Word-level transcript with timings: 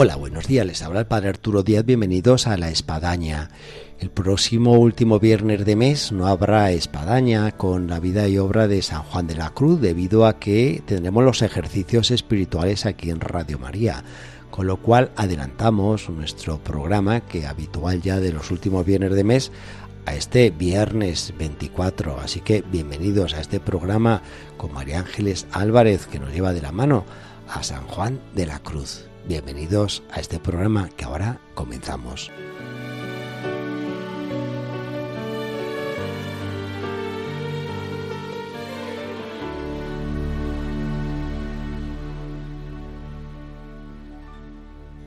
Hola, 0.00 0.14
buenos 0.14 0.46
días. 0.46 0.64
Les 0.64 0.80
habla 0.82 1.00
el 1.00 1.06
Padre 1.08 1.30
Arturo 1.30 1.64
Díaz. 1.64 1.84
Bienvenidos 1.84 2.46
a 2.46 2.56
La 2.56 2.68
Espadaña. 2.70 3.50
El 3.98 4.10
próximo 4.10 4.74
último 4.74 5.18
viernes 5.18 5.64
de 5.64 5.74
mes 5.74 6.12
no 6.12 6.28
habrá 6.28 6.70
espadaña 6.70 7.50
con 7.50 7.88
la 7.88 7.98
vida 7.98 8.28
y 8.28 8.38
obra 8.38 8.68
de 8.68 8.80
San 8.80 9.02
Juan 9.02 9.26
de 9.26 9.34
la 9.34 9.50
Cruz 9.50 9.80
debido 9.80 10.24
a 10.24 10.38
que 10.38 10.84
tendremos 10.86 11.24
los 11.24 11.42
ejercicios 11.42 12.12
espirituales 12.12 12.86
aquí 12.86 13.10
en 13.10 13.18
Radio 13.18 13.58
María. 13.58 14.04
Con 14.52 14.68
lo 14.68 14.76
cual 14.76 15.10
adelantamos 15.16 16.08
nuestro 16.10 16.62
programa 16.62 17.22
que 17.22 17.48
habitual 17.48 18.00
ya 18.00 18.20
de 18.20 18.30
los 18.30 18.52
últimos 18.52 18.86
viernes 18.86 19.14
de 19.14 19.24
mes 19.24 19.50
a 20.06 20.14
este 20.14 20.50
viernes 20.50 21.34
24. 21.36 22.20
Así 22.20 22.38
que 22.38 22.62
bienvenidos 22.62 23.34
a 23.34 23.40
este 23.40 23.58
programa 23.58 24.22
con 24.58 24.72
María 24.72 25.00
Ángeles 25.00 25.48
Álvarez 25.50 26.06
que 26.06 26.20
nos 26.20 26.32
lleva 26.32 26.52
de 26.52 26.62
la 26.62 26.70
mano 26.70 27.04
a 27.48 27.64
San 27.64 27.84
Juan 27.88 28.20
de 28.36 28.46
la 28.46 28.60
Cruz. 28.60 29.07
Bienvenidos 29.26 30.02
a 30.10 30.20
este 30.20 30.38
programa 30.38 30.88
que 30.96 31.04
ahora 31.04 31.40
comenzamos. 31.54 32.30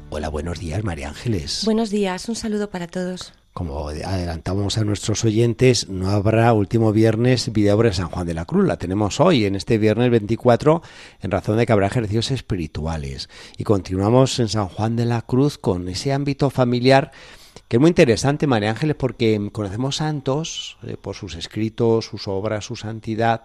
Hola, 0.10 0.30
buenos 0.30 0.60
días, 0.60 0.84
María 0.84 1.10
Ángeles. 1.10 1.64
Buenos 1.66 1.90
días, 1.90 2.28
un 2.30 2.36
saludo 2.36 2.70
para 2.70 2.88
todos. 2.88 3.34
Como 3.54 3.90
adelantamos 3.90 4.78
a 4.78 4.86
nuestros 4.86 5.26
oyentes, 5.26 5.90
no 5.90 6.10
habrá 6.10 6.54
último 6.54 6.94
viernes 6.94 7.52
vida 7.52 7.76
de 7.76 7.94
San 7.94 8.08
Juan 8.08 8.26
de 8.26 8.34
la 8.34 8.46
Cruz. 8.46 8.66
La 8.66 8.78
tenemos 8.78 9.20
hoy, 9.20 9.44
en 9.44 9.56
este 9.56 9.78
viernes 9.78 10.10
24, 10.10 10.82
en 11.20 11.32
razón 11.32 11.58
de 11.58 11.66
que 11.66 11.74
habrá 11.74 11.88
ejercicios 11.88 12.32
espirituales. 12.32 13.30
Y 13.58 13.66
continuamos 13.66 14.40
en 14.40 14.48
San 14.48 14.70
Juan 14.70 14.96
de 14.96 15.06
la 15.06 15.24
Cruz 15.24 15.58
con 15.58 15.90
ese 15.90 16.14
ámbito 16.14 16.50
familiar 16.50 17.12
que 17.68 17.78
es 17.78 17.82
muy 17.82 17.90
interesante, 17.90 18.48
María 18.48 18.70
Ángeles, 18.70 18.98
porque 18.98 19.50
conocemos 19.54 19.96
santos 19.96 20.78
eh, 20.84 20.98
por 21.02 21.16
sus 21.16 21.36
escritos, 21.36 22.06
sus 22.06 22.28
obras, 22.28 22.66
su 22.66 22.76
santidad, 22.76 23.44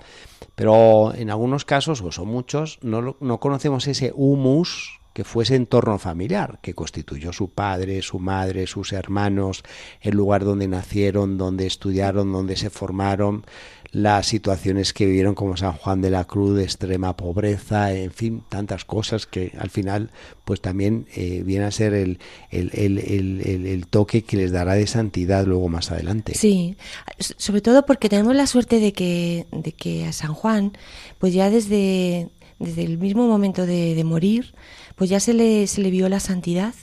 pero 0.56 1.14
en 1.14 1.30
algunos 1.30 1.64
casos, 1.64 2.00
o 2.00 2.10
son 2.10 2.26
muchos, 2.26 2.80
no, 2.82 3.16
no 3.20 3.38
conocemos 3.38 3.86
ese 3.86 4.12
humus 4.16 4.98
que 5.16 5.24
fuese 5.24 5.54
entorno 5.54 5.98
familiar, 5.98 6.58
que 6.60 6.74
constituyó 6.74 7.32
su 7.32 7.48
padre, 7.48 8.02
su 8.02 8.18
madre, 8.18 8.66
sus 8.66 8.92
hermanos, 8.92 9.62
el 10.02 10.14
lugar 10.14 10.44
donde 10.44 10.68
nacieron, 10.68 11.38
donde 11.38 11.66
estudiaron, 11.66 12.32
donde 12.32 12.54
se 12.54 12.68
formaron, 12.68 13.46
las 13.92 14.26
situaciones 14.26 14.92
que 14.92 15.06
vivieron 15.06 15.34
como 15.34 15.56
San 15.56 15.72
Juan 15.72 16.02
de 16.02 16.10
la 16.10 16.24
Cruz, 16.24 16.54
de 16.54 16.64
extrema 16.64 17.16
pobreza, 17.16 17.94
en 17.94 18.10
fin, 18.10 18.42
tantas 18.50 18.84
cosas 18.84 19.24
que 19.24 19.52
al 19.58 19.70
final 19.70 20.10
pues 20.44 20.60
también 20.60 21.06
eh, 21.14 21.42
viene 21.42 21.64
a 21.64 21.70
ser 21.70 21.94
el, 21.94 22.18
el, 22.50 22.70
el, 22.74 23.40
el, 23.66 23.86
toque 23.86 24.22
que 24.22 24.36
les 24.36 24.52
dará 24.52 24.74
de 24.74 24.86
santidad 24.86 25.46
luego 25.46 25.70
más 25.70 25.90
adelante. 25.90 26.34
Sí, 26.34 26.76
sobre 27.18 27.62
todo 27.62 27.86
porque 27.86 28.10
tenemos 28.10 28.36
la 28.36 28.46
suerte 28.46 28.80
de 28.80 28.92
que, 28.92 29.46
de 29.50 29.72
que 29.72 30.04
a 30.04 30.12
San 30.12 30.34
Juan, 30.34 30.76
pues 31.18 31.32
ya 31.32 31.48
desde, 31.48 32.28
desde 32.58 32.84
el 32.84 32.98
mismo 32.98 33.26
momento 33.26 33.66
de, 33.66 34.02
morir, 34.04 34.54
pues 34.94 35.10
ya 35.10 35.20
se 35.20 35.34
le, 35.34 35.66
se 35.66 35.80
le 35.80 35.90
vio 35.90 36.08
la 36.08 36.20
santidad. 36.20 36.74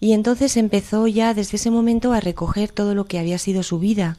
Y 0.00 0.12
entonces 0.12 0.56
empezó 0.56 1.06
ya 1.06 1.34
desde 1.34 1.56
ese 1.56 1.70
momento 1.70 2.12
a 2.12 2.20
recoger 2.20 2.70
todo 2.70 2.94
lo 2.94 3.04
que 3.06 3.18
había 3.18 3.38
sido 3.38 3.62
su 3.62 3.78
vida 3.78 4.18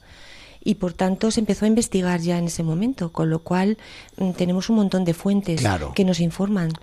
y 0.66 0.76
por 0.76 0.94
tanto 0.94 1.32
se 1.32 1.40
empezó 1.40 1.64
a 1.64 1.68
investigar 1.70 2.20
ya 2.20 2.38
en 2.38 2.46
ese 2.46 2.64
momento, 2.64 3.12
con 3.12 3.30
lo 3.30 3.40
cual 3.40 3.78
mm, 4.18 4.32
tenemos 4.32 4.70
un 4.70 4.78
montón 4.78 5.06
de 5.06 5.14
fuentes 5.14 5.64
que 5.94 6.04
nos 6.04 6.20
informan 6.20 6.74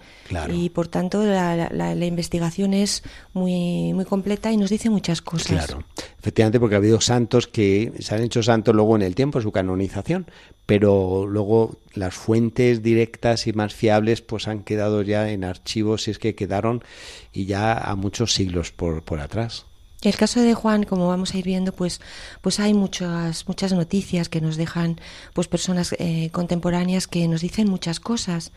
y 0.48 0.70
por 0.70 0.88
tanto 0.88 1.22
la, 1.24 1.68
la, 1.70 2.06
investigación 2.06 2.72
es 2.72 3.02
muy, 3.34 3.92
muy 3.92 4.04
completa 4.04 4.52
y 4.52 4.56
nos 4.56 4.70
dice 4.70 4.88
muchas 4.88 5.20
cosas. 5.20 5.66
Claro, 5.66 5.84
efectivamente 6.18 6.60
porque 6.60 6.76
ha 6.76 6.78
habido 6.78 7.00
santos 7.00 7.48
que 7.48 7.92
se 7.98 8.14
han 8.14 8.22
hecho 8.22 8.42
santos 8.42 8.74
luego 8.74 8.94
en 8.94 9.02
el 9.02 9.16
tiempo, 9.16 9.40
su 9.40 9.50
canonización, 9.50 10.26
pero 10.64 11.26
luego 11.26 11.76
las 11.92 12.14
fuentes 12.14 12.82
directas 12.82 13.48
y 13.48 13.52
más 13.52 13.74
fiables 13.74 14.22
pues 14.22 14.46
han 14.46 14.62
quedado 14.62 15.02
ya 15.02 15.28
en 15.30 15.42
archivos, 15.42 16.04
si 16.04 16.12
es 16.12 16.20
que 16.20 16.36
quedaron, 16.36 16.84
y 17.32 17.46
ya 17.46 17.76
a 17.76 17.96
muchos 17.96 18.32
siglos 18.32 18.70
por, 18.70 19.02
por 19.02 19.18
atrás. 19.20 19.66
El 20.02 20.16
caso 20.16 20.40
de 20.40 20.54
Juan, 20.54 20.82
como 20.82 21.06
vamos 21.06 21.32
a 21.32 21.38
ir 21.38 21.44
viendo, 21.44 21.72
pues, 21.72 22.00
pues 22.40 22.58
hay 22.58 22.74
muchas, 22.74 23.46
muchas 23.46 23.72
noticias 23.72 24.28
que 24.28 24.40
nos 24.40 24.56
dejan 24.56 25.00
pues 25.32 25.46
personas 25.46 25.94
eh, 25.98 26.30
contemporáneas 26.32 27.06
que 27.06 27.28
nos 27.28 27.40
dicen 27.40 27.70
muchas 27.70 28.00
cosas. 28.00 28.50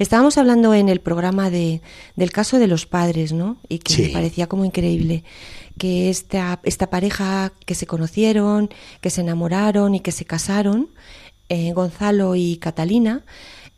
Estábamos 0.00 0.38
hablando 0.38 0.74
en 0.74 0.88
el 0.88 1.00
programa 1.00 1.50
de, 1.50 1.82
del 2.16 2.32
caso 2.32 2.58
de 2.58 2.66
los 2.66 2.86
padres, 2.86 3.32
¿no? 3.32 3.58
Y 3.68 3.78
que 3.78 4.02
me 4.02 4.08
parecía 4.08 4.48
como 4.48 4.64
increíble 4.64 5.22
que 5.78 6.10
esta, 6.10 6.58
esta 6.64 6.90
pareja 6.90 7.52
que 7.64 7.76
se 7.76 7.86
conocieron, 7.86 8.68
que 9.00 9.10
se 9.10 9.20
enamoraron 9.20 9.94
y 9.94 10.00
que 10.00 10.10
se 10.10 10.24
casaron, 10.24 10.88
eh, 11.48 11.72
Gonzalo 11.74 12.34
y 12.34 12.56
Catalina, 12.56 13.22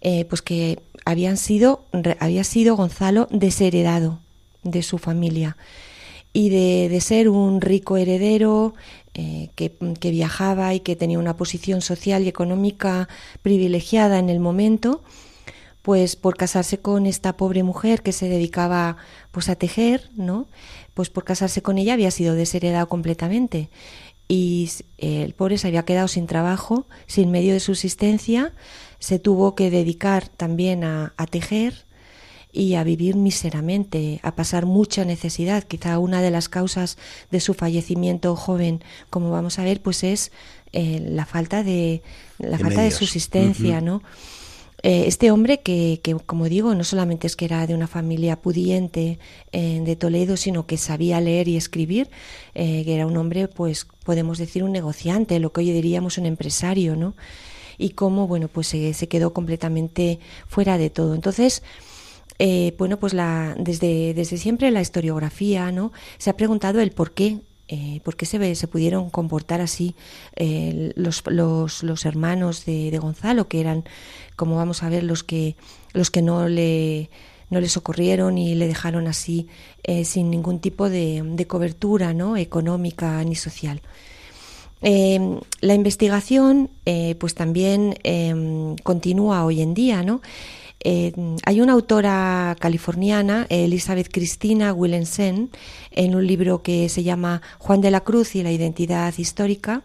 eh, 0.00 0.24
pues 0.24 0.40
que 0.40 0.80
habían 1.04 1.36
sido, 1.36 1.84
había 2.18 2.44
sido 2.44 2.76
Gonzalo 2.76 3.28
desheredado 3.30 4.20
de 4.62 4.82
su 4.82 4.96
familia 4.96 5.58
y 6.32 6.48
de, 6.50 7.00
ser 7.00 7.28
un 7.28 7.60
rico 7.60 7.96
heredero 7.96 8.74
eh, 9.14 9.50
que, 9.56 9.72
que, 9.98 10.10
viajaba 10.10 10.74
y 10.74 10.80
que 10.80 10.96
tenía 10.96 11.18
una 11.18 11.36
posición 11.36 11.80
social 11.80 12.22
y 12.22 12.28
económica 12.28 13.08
privilegiada 13.42 14.18
en 14.18 14.30
el 14.30 14.40
momento, 14.40 15.02
pues 15.82 16.16
por 16.16 16.36
casarse 16.36 16.78
con 16.78 17.06
esta 17.06 17.36
pobre 17.36 17.62
mujer 17.62 18.02
que 18.02 18.12
se 18.12 18.28
dedicaba 18.28 18.96
pues 19.32 19.48
a 19.48 19.56
tejer, 19.56 20.10
¿no? 20.14 20.46
Pues 20.94 21.10
por 21.10 21.24
casarse 21.24 21.62
con 21.62 21.78
ella 21.78 21.94
había 21.94 22.10
sido 22.10 22.34
desheredado 22.34 22.88
completamente 22.88 23.70
y 24.30 24.70
el 24.98 25.34
pobre 25.34 25.58
se 25.58 25.66
había 25.66 25.84
quedado 25.84 26.06
sin 26.06 26.28
trabajo, 26.28 26.86
sin 27.08 27.32
medio 27.32 27.52
de 27.52 27.58
subsistencia, 27.58 28.52
se 29.00 29.18
tuvo 29.18 29.56
que 29.56 29.70
dedicar 29.70 30.28
también 30.28 30.84
a, 30.84 31.12
tejer 31.28 31.84
y 32.52 32.74
a 32.74 32.84
vivir 32.84 33.16
miseramente, 33.16 34.20
a 34.22 34.34
pasar 34.34 34.66
mucha 34.66 35.04
necesidad. 35.04 35.64
Quizá 35.64 35.98
una 35.98 36.22
de 36.22 36.30
las 36.30 36.48
causas 36.48 36.98
de 37.30 37.40
su 37.40 37.54
fallecimiento 37.54 38.34
joven, 38.36 38.82
como 39.08 39.30
vamos 39.30 39.58
a 39.58 39.64
ver, 39.64 39.80
pues 39.80 40.02
es 40.02 40.32
eh, 40.72 41.00
la 41.04 41.26
falta 41.26 41.62
de 41.62 42.02
la 42.38 42.58
falta 42.58 42.82
de 42.82 42.90
subsistencia, 42.90 43.80
¿no? 43.80 44.02
Eh, 44.82 45.04
este 45.06 45.30
hombre 45.30 45.60
que, 45.60 46.00
que, 46.02 46.14
como 46.14 46.48
digo, 46.48 46.74
no 46.74 46.84
solamente 46.84 47.26
es 47.26 47.36
que 47.36 47.44
era 47.44 47.66
de 47.66 47.74
una 47.74 47.86
familia 47.86 48.40
pudiente 48.40 49.18
eh, 49.52 49.82
de 49.84 49.96
Toledo, 49.96 50.38
sino 50.38 50.66
que 50.66 50.78
sabía 50.78 51.20
leer 51.20 51.48
y 51.48 51.56
escribir, 51.56 52.08
que 52.54 52.94
era 52.94 53.06
un 53.06 53.16
hombre, 53.18 53.46
pues 53.46 53.86
podemos 54.04 54.38
decir 54.38 54.64
un 54.64 54.72
negociante, 54.72 55.38
lo 55.38 55.52
que 55.52 55.60
hoy 55.60 55.70
diríamos 55.70 56.16
un 56.16 56.26
empresario, 56.26 56.96
¿no? 56.96 57.14
Y 57.76 57.90
cómo, 57.90 58.26
bueno, 58.26 58.48
pues 58.48 58.68
se, 58.68 58.94
se 58.94 59.06
quedó 59.06 59.32
completamente 59.34 60.18
fuera 60.48 60.78
de 60.78 60.88
todo. 60.88 61.14
Entonces, 61.14 61.62
bueno, 62.78 62.98
pues 62.98 63.12
la, 63.12 63.54
desde, 63.58 64.14
desde 64.14 64.38
siempre 64.38 64.70
la 64.70 64.80
historiografía, 64.80 65.72
¿no? 65.72 65.92
Se 66.18 66.30
ha 66.30 66.36
preguntado 66.36 66.80
el 66.80 66.90
por 66.90 67.12
qué 67.12 67.38
eh, 67.72 68.00
por 68.02 68.16
qué 68.16 68.26
se, 68.26 68.56
se 68.56 68.66
pudieron 68.66 69.10
comportar 69.10 69.60
así 69.60 69.94
los, 70.96 71.22
los, 71.26 71.84
los, 71.84 72.04
hermanos 72.04 72.64
de, 72.64 72.98
Gonzalo, 72.98 73.46
que 73.46 73.60
eran, 73.60 73.84
como 74.34 74.56
vamos 74.56 74.82
a 74.82 74.88
ver, 74.88 75.04
los 75.04 75.22
que, 75.22 75.54
los 75.92 76.10
que 76.10 76.20
no 76.20 76.48
le 76.48 77.10
no 77.48 77.60
le 77.60 77.68
socorrieron 77.68 78.38
y 78.38 78.56
le 78.56 78.66
dejaron 78.66 79.06
así 79.06 79.46
eh, 79.84 80.04
sin 80.04 80.30
ningún 80.30 80.58
tipo 80.58 80.90
de, 80.90 81.22
de, 81.24 81.46
cobertura 81.46 82.12
¿no? 82.12 82.36
económica 82.36 83.22
ni 83.22 83.36
social. 83.36 83.82
Eh, 84.82 85.38
la 85.60 85.74
investigación 85.74 86.70
pues 87.18 87.34
también 87.34 87.96
continúa 88.82 89.44
hoy 89.44 89.60
en 89.62 89.74
día, 89.74 90.02
¿no? 90.02 90.22
Eh, 90.82 91.12
hay 91.44 91.60
una 91.60 91.74
autora 91.74 92.56
californiana, 92.58 93.46
Elizabeth 93.50 94.08
Cristina 94.10 94.72
Willensen, 94.72 95.50
en 95.90 96.14
un 96.14 96.26
libro 96.26 96.62
que 96.62 96.88
se 96.88 97.02
llama 97.02 97.42
Juan 97.58 97.80
de 97.80 97.90
la 97.90 98.00
Cruz 98.00 98.34
y 98.34 98.42
la 98.42 98.50
identidad 98.50 99.12
histórica. 99.18 99.82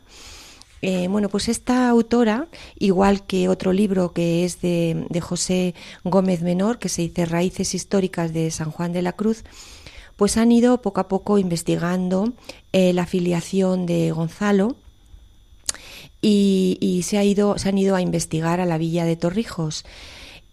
Eh, 0.81 1.07
bueno, 1.07 1.29
pues 1.29 1.49
esta 1.49 1.89
autora, 1.89 2.47
igual 2.77 3.25
que 3.25 3.49
otro 3.49 3.73
libro 3.73 4.13
que 4.13 4.45
es 4.45 4.61
de, 4.61 5.07
José 5.19 5.73
Gómez 6.03 6.41
Menor, 6.43 6.77
que 6.77 6.89
se 6.89 7.01
dice 7.01 7.25
Raíces 7.25 7.73
históricas 7.73 8.33
de 8.33 8.51
San 8.51 8.69
Juan 8.71 8.93
de 8.93 9.01
la 9.01 9.13
Cruz, 9.13 9.43
pues 10.15 10.37
han 10.37 10.51
ido 10.51 10.81
poco 10.81 11.01
a 11.01 11.07
poco 11.07 11.39
investigando 11.39 12.33
eh, 12.71 12.93
la 12.93 13.05
filiación 13.05 13.85
de 13.85 14.11
Gonzalo 14.11 14.75
y, 16.21 17.01
se 17.03 17.17
han 17.17 17.77
ido 17.77 17.95
a 17.95 18.01
investigar 18.01 18.59
a 18.59 18.65
la 18.65 18.77
villa 18.77 19.05
de 19.05 19.15
Torrijos 19.15 19.85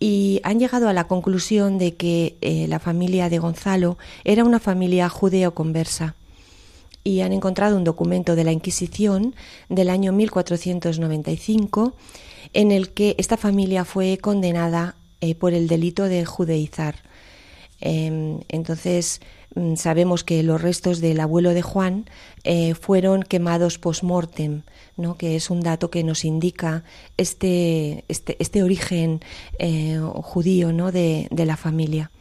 y 0.03 0.41
han 0.43 0.59
llegado 0.59 0.89
a 0.89 0.93
la 0.93 1.07
conclusión 1.07 1.79
de 1.79 1.95
que 1.95 2.35
eh, 2.41 2.67
la 2.67 2.81
familia 2.81 3.29
de 3.29 3.39
Gonzalo 3.39 3.99
era 4.25 4.43
una 4.43 4.59
familia 4.59 5.09
judeo-conversa 5.09 6.17
y 7.05 7.21
han 7.21 7.33
encontrado 7.33 7.77
un 7.77 7.85
documento 7.85 8.35
de 8.35 8.43
la 8.43 8.51
Inquisición 8.51 9.37
del 9.69 9.89
año 9.89 10.11
1495 10.11 11.95
en 12.53 12.73
el 12.73 12.91
que 12.91 13.15
esta 13.17 13.37
familia 13.37 13.85
fue 13.85 14.19
condenada 14.19 14.97
eh, 15.21 15.37
por 15.37 15.55
el 15.55 15.69
delito 15.69 16.07
de 16.07 16.25
judeizar. 16.25 16.97
Em, 17.85 18.39
entonces, 18.49 19.21
mm, 19.57 19.75
sabemos 19.75 20.23
que 20.23 20.43
los 20.45 20.63
restos 20.63 21.01
del 21.01 21.19
abuelo 21.19 21.51
de 21.51 21.63
Juan 21.63 22.07
eh, 22.45 22.75
fueron 22.75 23.25
quemados 23.25 23.79
post-mortem, 23.79 24.63
¿no? 24.97 25.17
que 25.19 25.35
es 25.35 25.51
un 25.51 25.61
dato 25.61 25.91
que 25.91 26.05
nos 26.05 26.25
indica 26.25 26.85
este, 27.17 28.05
este, 28.07 28.37
este 28.39 28.63
origen 28.63 29.21
eh, 29.59 30.01
judío 30.23 30.73
¿no? 30.73 30.93
de, 30.93 31.27
de 31.33 31.45
la 31.45 31.57
familia. 31.57 32.13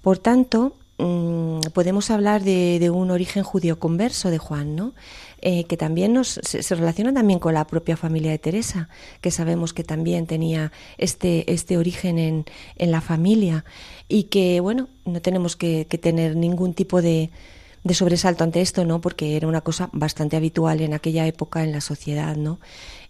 Por 0.00 0.16
tanto, 0.18 0.72
Mm, 0.96 1.60
podemos 1.72 2.10
hablar 2.10 2.42
de, 2.44 2.90
un 2.90 3.10
origen 3.10 3.42
judío 3.42 3.78
converso 3.78 4.30
de 4.30 4.38
Juan, 4.38 4.76
¿no? 4.76 4.94
Eh, 5.40 5.64
que 5.64 5.76
también 5.76 6.12
nos, 6.12 6.40
se, 6.42 6.74
relaciona 6.74 7.12
también 7.12 7.38
con 7.38 7.54
la 7.54 7.66
propia 7.66 7.96
familia 7.96 8.30
de 8.30 8.38
Teresa, 8.38 8.88
que 9.20 9.30
sabemos 9.30 9.74
que 9.74 9.84
también 9.84 10.26
tenía 10.26 10.72
este, 10.96 11.52
este 11.52 11.76
origen 11.76 12.18
en, 12.18 12.44
en 12.76 12.90
la 12.90 13.00
familia 13.00 13.64
y 14.08 14.24
que, 14.24 14.60
bueno, 14.60 14.88
no 15.04 15.20
tenemos 15.20 15.56
que, 15.56 15.84
tener 15.84 16.36
ningún 16.36 16.74
tipo 16.74 17.02
de, 17.02 17.30
de, 17.82 17.94
sobresalto 17.94 18.44
ante 18.44 18.60
esto, 18.60 18.84
¿no? 18.84 19.00
Porque 19.00 19.36
era 19.36 19.48
una 19.48 19.60
cosa 19.62 19.90
bastante 19.92 20.36
habitual 20.36 20.80
en 20.80 20.94
aquella 20.94 21.26
época 21.26 21.64
en 21.64 21.72
la 21.72 21.80
sociedad, 21.80 22.36
¿no? 22.36 22.60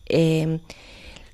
Eh, 0.07 0.59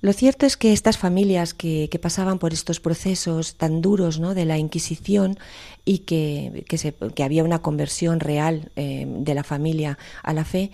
lo 0.03 0.13
cierto 0.15 0.47
es 0.47 0.57
que 0.57 0.73
estas 0.73 0.97
familias 0.97 1.53
que, 1.53 1.89
pasaban 2.01 2.39
por 2.39 2.53
estos 2.53 2.81
procesos 2.81 3.57
tan 3.57 3.83
duros 3.83 4.19
¿no? 4.19 4.35
de 4.35 4.47
la 4.47 4.57
Inquisición 4.57 5.39
y 5.85 5.99
que, 5.99 6.65
que, 6.67 7.23
había 7.23 7.45
una 7.45 7.61
conversión 7.61 8.21
real 8.21 8.71
eh, 8.77 9.05
de 9.07 9.35
la 9.35 9.45
familia 9.45 9.99
a 10.23 10.33
la 10.33 10.45
fe, 10.45 10.71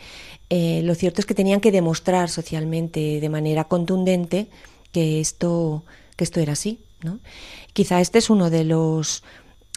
eh, 0.49 0.81
lo 0.85 0.95
cierto 0.95 1.21
es 1.21 1.27
que 1.27 1.35
tenían 1.35 1.61
que 1.61 1.73
demostrar 1.73 2.31
socialmente 2.31 3.21
de 3.21 3.29
manera 3.29 3.65
contundente 3.65 4.47
que 4.93 5.21
esto, 5.21 5.83
que 6.15 6.25
esto 6.25 6.39
era 6.41 6.53
así. 6.53 6.79
¿no? 7.03 7.19
Quizá 7.73 8.01
este 8.01 8.19
es 8.19 8.31
uno 8.31 8.49
de 8.49 8.65
los 8.65 9.25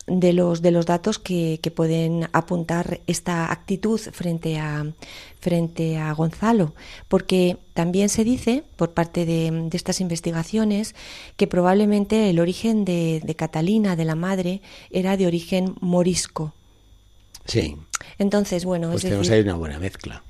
de 0.10 0.34
los, 0.34 0.62
de 0.62 0.72
los 0.72 0.86
datos 0.86 1.20
que, 1.20 1.60
que, 1.62 1.72
pueden 1.72 2.28
apuntar 2.34 3.00
esta 3.08 3.52
actitud 3.52 4.00
frente 4.00 4.58
a, 4.58 4.86
frente 5.40 5.98
a 5.98 6.12
Gonzalo, 6.14 6.74
porque 7.08 7.58
también 7.74 8.10
se 8.10 8.24
dice, 8.24 8.64
por 8.76 8.92
parte 8.92 9.26
de, 9.26 9.52
de 9.70 9.78
estas 9.78 10.02
investigaciones, 10.02 10.96
que 11.38 11.48
probablemente 11.48 12.30
el 12.30 12.40
origen 12.40 12.86
de, 12.86 13.22
de, 13.24 13.36
Catalina, 13.36 13.96
de 13.96 14.06
la 14.06 14.16
madre, 14.16 14.62
era 14.90 15.16
de 15.16 15.28
origen 15.28 15.76
morisco. 15.80 16.54
Sí. 17.46 17.78
Entonces, 18.18 18.66
bueno, 18.66 18.90
pues 18.92 19.04
tenemos 19.04 19.30
ahí 19.30 19.42
una 19.42 19.56
buena 19.56 19.80
mezcla. 19.80 20.24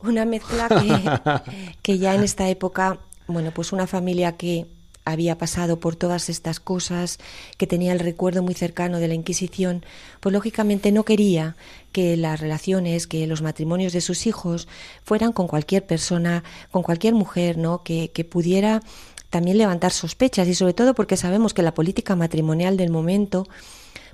Una 0.00 0.24
mezcla 0.24 0.68
que, 0.68 1.72
que 1.82 1.98
ya 1.98 2.14
en 2.14 2.24
esta 2.24 2.48
época, 2.48 2.98
bueno, 3.28 3.52
pues 3.52 3.72
una 3.72 3.86
familia 3.86 4.36
que 4.36 4.66
había 5.04 5.38
pasado 5.38 5.80
por 5.80 5.96
todas 5.96 6.28
estas 6.28 6.60
cosas, 6.60 7.18
que 7.58 7.66
tenía 7.66 7.92
el 7.92 8.00
recuerdo 8.00 8.42
muy 8.42 8.54
cercano 8.54 8.98
de 8.98 9.08
la 9.08 9.14
Inquisición, 9.14 9.84
pues 10.20 10.32
lógicamente 10.32 10.92
no 10.92 11.04
quería 11.04 11.56
que 11.92 12.16
las 12.16 12.40
relaciones, 12.40 13.06
que 13.06 13.26
los 13.26 13.42
matrimonios 13.42 13.92
de 13.92 14.00
sus 14.00 14.26
hijos 14.26 14.68
fueran 15.04 15.32
con 15.32 15.48
cualquier 15.48 15.84
persona, 15.84 16.44
con 16.70 16.82
cualquier 16.82 17.14
mujer, 17.14 17.58
¿no? 17.58 17.82
Que, 17.82 18.10
que 18.12 18.24
pudiera 18.24 18.82
también 19.30 19.58
levantar 19.58 19.92
sospechas 19.92 20.46
y 20.46 20.54
sobre 20.54 20.74
todo 20.74 20.94
porque 20.94 21.16
sabemos 21.16 21.54
que 21.54 21.62
la 21.62 21.74
política 21.74 22.14
matrimonial 22.16 22.76
del 22.76 22.90
momento 22.90 23.48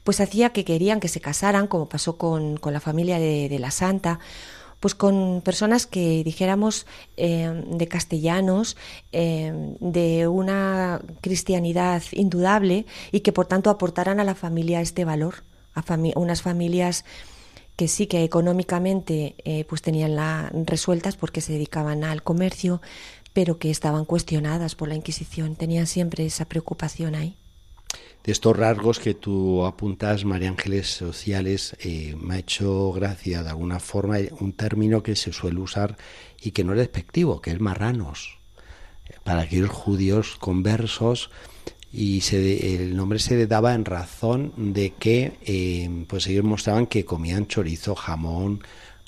pues 0.04 0.20
hacía 0.20 0.50
que 0.50 0.64
querían 0.64 1.00
que 1.00 1.08
se 1.08 1.20
casaran, 1.20 1.66
como 1.66 1.88
pasó 1.88 2.16
con, 2.16 2.56
con 2.56 2.72
la 2.72 2.80
familia 2.80 3.18
de, 3.18 3.48
de 3.48 3.58
la 3.58 3.70
Santa, 3.70 4.20
pues 4.80 4.94
con 4.94 5.42
personas 5.44 5.86
que 5.86 6.22
dijéramos 6.24 6.86
eh, 7.16 7.64
de 7.66 7.88
castellanos, 7.88 8.76
eh, 9.12 9.52
de 9.80 10.28
una 10.28 11.00
cristianidad 11.20 12.02
indudable 12.12 12.86
y 13.12 13.20
que 13.20 13.32
por 13.32 13.46
tanto 13.46 13.70
aportaran 13.70 14.20
a 14.20 14.24
la 14.24 14.34
familia 14.34 14.80
este 14.80 15.04
valor, 15.04 15.42
a 15.74 15.84
unas 16.16 16.42
familias 16.42 17.04
que 17.76 17.86
sí 17.86 18.06
que 18.06 18.24
económicamente 18.24 19.36
eh, 19.44 19.64
pues 19.68 19.82
tenían 19.82 20.16
la 20.16 20.50
resueltas 20.52 21.16
porque 21.16 21.40
se 21.40 21.52
dedicaban 21.52 22.02
al 22.02 22.22
comercio, 22.22 22.80
pero 23.32 23.58
que 23.58 23.70
estaban 23.70 24.04
cuestionadas 24.04 24.74
por 24.74 24.88
la 24.88 24.96
Inquisición, 24.96 25.54
tenían 25.54 25.86
siempre 25.86 26.26
esa 26.26 26.44
preocupación 26.44 27.14
ahí 27.14 27.36
de 28.24 28.32
estos 28.32 28.56
rasgos 28.56 28.98
que 28.98 29.14
tú 29.14 29.64
apuntas, 29.64 30.24
María 30.24 30.50
Ángeles, 30.50 30.88
sociales, 30.88 31.76
eh, 31.80 32.16
me 32.20 32.34
ha 32.34 32.38
hecho 32.38 32.92
gracia 32.92 33.42
de 33.42 33.50
alguna 33.50 33.80
forma 33.80 34.18
un 34.40 34.52
término 34.52 35.02
que 35.02 35.16
se 35.16 35.32
suele 35.32 35.60
usar 35.60 35.96
y 36.40 36.50
que 36.50 36.64
no 36.64 36.72
es 36.72 36.78
despectivo, 36.78 37.40
que 37.40 37.50
es 37.50 37.60
marranos. 37.60 38.38
Para 39.24 39.42
aquellos 39.42 39.70
judíos 39.70 40.36
conversos, 40.38 41.30
y 41.92 42.20
se, 42.20 42.74
el 42.74 42.96
nombre 42.96 43.18
se 43.18 43.46
daba 43.46 43.74
en 43.74 43.84
razón 43.84 44.52
de 44.56 44.90
que 44.90 45.38
eh, 45.46 46.04
pues 46.06 46.26
ellos 46.26 46.44
mostraban 46.44 46.86
que 46.86 47.04
comían 47.04 47.46
chorizo, 47.46 47.94
jamón, 47.94 48.62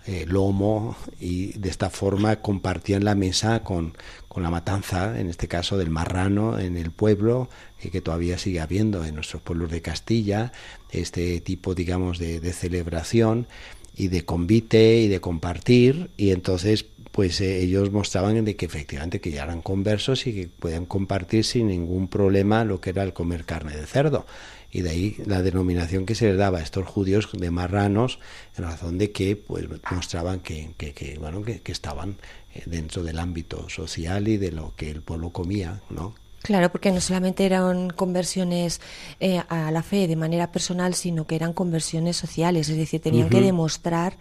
eh, 0.07 0.25
lomo 0.27 0.97
y 1.21 1.59
de 1.59 1.69
esta 1.69 1.91
forma 1.91 2.37
compartían 2.37 3.05
la 3.05 3.15
mesa 3.15 3.63
con, 3.63 3.97
con, 4.29 4.43
la 4.43 4.51
matanza, 4.51 5.21
en 5.21 5.29
este 5.29 5.47
caso 5.47 5.77
del 5.77 5.91
marrano 5.91 6.59
en 6.59 6.79
el 6.79 6.91
pueblo, 6.91 7.51
eh, 7.83 7.91
que 7.91 8.01
todavía 8.01 8.39
sigue 8.39 8.61
habiendo 8.61 9.05
en 9.05 9.15
nuestros 9.15 9.43
pueblos 9.43 9.71
de 9.71 9.83
Castilla, 9.83 10.53
este 10.91 11.41
tipo, 11.41 11.75
digamos, 11.75 12.19
de, 12.19 12.41
celebración 12.53 13.47
y 13.95 14.09
de 14.09 14.25
convite 14.25 15.01
y 15.01 15.09
de 15.09 15.21
compartir 15.21 16.11
y 16.17 16.31
entonces 16.31 16.87
pues 17.13 17.41
eh, 17.41 17.61
ellos 17.61 17.91
mostraban 17.91 18.45
de 18.45 18.57
que 18.57 18.67
efectivamente 18.67 19.21
que 19.21 19.33
ya 19.33 19.43
eran 19.43 19.63
conversos 19.63 20.27
y 20.27 20.33
que 20.33 20.49
podían 20.49 20.87
compartir 20.87 21.45
sin 21.45 21.67
ningún 21.67 22.09
problema 22.09 22.65
lo 22.65 22.81
que 22.81 22.91
era 22.91 23.03
el 23.03 23.13
comer 23.13 23.45
carne 23.45 23.77
de 23.77 23.87
cerdo 23.87 24.27
y 24.71 24.83
de 24.83 24.91
ahí 24.91 25.17
la 25.27 25.43
denominación 25.43 26.07
que 26.07 26.15
se 26.15 26.29
les 26.29 26.39
daba 26.39 26.59
a 26.59 26.63
estos 26.63 26.87
judíos 26.87 27.29
de 27.33 27.51
marranos 27.51 28.19
en 28.57 28.65
razón 28.65 28.99
de 28.99 29.11
que 29.11 29.37
pues 29.37 29.67
mostraban 29.91 30.41
que, 30.41 30.71
que, 30.77 31.17
bueno 31.19 31.43
que, 31.43 31.61
que, 31.61 31.73
estaban 31.73 32.17
eh, 32.55 32.63
dentro 32.67 33.03
del 33.03 33.19
ámbito 33.19 33.69
social 33.69 34.29
y 34.29 34.37
de 34.37 34.53
lo 34.53 34.75
que 34.77 34.91
el 34.91 35.03
pueblo 35.03 35.31
comía 35.31 35.81
no 35.91 36.15
Claro, 36.43 36.73
porque 36.73 36.91
no 36.91 37.03
solamente 37.03 37.45
eran 37.45 37.91
conversiones 37.91 38.81
eh, 39.21 39.43
a 39.51 39.71
la 39.71 39.83
fe 39.83 40.09
de 40.09 40.17
manera 40.17 40.51
personal, 40.51 40.95
sino 40.95 41.27
que 41.27 41.37
eran 41.37 41.53
conversiones 41.53 42.17
sociales, 42.17 42.71
es 42.71 42.79
decir, 42.79 43.03
tenían 43.03 43.29
que 43.29 43.43
demostrar 43.43 44.17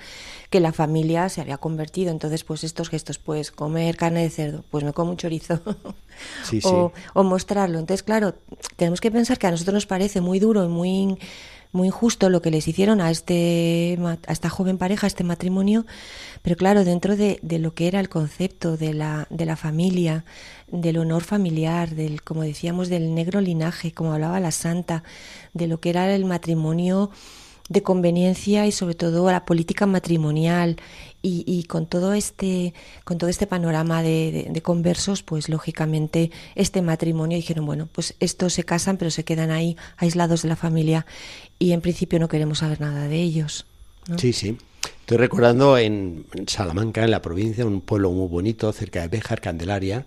que 0.49 0.59
la 0.59 0.73
familia 0.73 1.29
se 1.29 1.39
había 1.39 1.57
convertido. 1.57 2.11
Entonces, 2.11 2.43
pues 2.43 2.65
estos 2.65 2.89
gestos, 2.89 3.19
pues 3.19 3.51
comer 3.51 3.95
carne 3.95 4.23
de 4.23 4.29
cerdo, 4.29 4.65
pues 4.69 4.83
me 4.83 4.91
como 4.91 5.11
un 5.11 5.17
chorizo, 5.17 5.61
o, 6.63 6.91
o 7.13 7.23
mostrarlo. 7.23 7.79
Entonces, 7.79 8.03
claro, 8.03 8.35
tenemos 8.75 8.99
que 8.99 9.11
pensar 9.11 9.37
que 9.37 9.47
a 9.47 9.51
nosotros 9.51 9.73
nos 9.73 9.85
parece 9.85 10.19
muy 10.19 10.39
duro 10.39 10.65
y 10.65 10.67
muy 10.67 11.17
muy 11.71 11.87
injusto 11.87 12.29
lo 12.29 12.41
que 12.41 12.51
les 12.51 12.67
hicieron 12.67 12.99
a 12.99 13.11
este 13.11 13.97
a 14.27 14.31
esta 14.31 14.49
joven 14.49 14.77
pareja, 14.77 15.05
a 15.05 15.09
este 15.09 15.23
matrimonio, 15.23 15.85
pero 16.41 16.55
claro, 16.55 16.83
dentro 16.83 17.15
de, 17.15 17.39
de 17.41 17.59
lo 17.59 17.73
que 17.73 17.87
era 17.87 17.99
el 17.99 18.09
concepto 18.09 18.77
de 18.77 18.93
la, 18.93 19.27
de 19.29 19.45
la 19.45 19.55
familia, 19.55 20.25
del 20.67 20.97
honor 20.97 21.23
familiar, 21.23 21.91
del, 21.91 22.23
como 22.23 22.41
decíamos, 22.43 22.89
del 22.89 23.13
negro 23.13 23.41
linaje, 23.41 23.91
como 23.91 24.13
hablaba 24.13 24.39
la 24.39 24.51
santa, 24.51 25.03
de 25.53 25.67
lo 25.67 25.79
que 25.79 25.91
era 25.91 26.13
el 26.13 26.25
matrimonio 26.25 27.11
de 27.69 27.83
conveniencia 27.83 28.65
y 28.65 28.71
sobre 28.71 28.95
todo 28.95 29.29
la 29.31 29.45
política 29.45 29.85
matrimonial 29.85 30.77
y, 31.21 31.43
y 31.45 31.63
con 31.63 31.85
todo 31.85 32.13
este 32.13 32.73
con 33.03 33.17
todo 33.17 33.29
este 33.29 33.47
panorama 33.47 34.01
de, 34.01 34.47
de, 34.49 34.61
conversos 34.61 35.23
pues 35.23 35.49
lógicamente 35.49 36.31
este 36.55 36.81
matrimonio 36.81 37.37
dijeron 37.37 37.65
bueno 37.65 37.87
pues 37.91 38.15
estos 38.19 38.53
se 38.53 38.63
casan 38.63 38.97
pero 38.97 39.11
se 39.11 39.23
quedan 39.23 39.51
ahí 39.51 39.77
aislados 39.97 40.43
de 40.43 40.49
la 40.49 40.55
familia 40.55 41.05
y 41.57 41.73
en 41.73 41.81
principio 41.81 42.19
no 42.19 42.27
queremos 42.27 42.59
saber 42.59 42.81
nada 42.81 43.07
de 43.07 43.17
ellos 43.17 43.65
sí 44.17 44.33
sí. 44.33 44.57
Estoy 45.01 45.17
recordando 45.17 45.77
en 45.77 46.25
Salamanca 46.45 47.03
en 47.03 47.11
la 47.11 47.21
provincia 47.21 47.65
un 47.65 47.81
pueblo 47.81 48.11
muy 48.11 48.27
bonito 48.27 48.71
cerca 48.71 49.01
de 49.01 49.07
Béjar 49.07 49.41
Candelaria. 49.41 50.05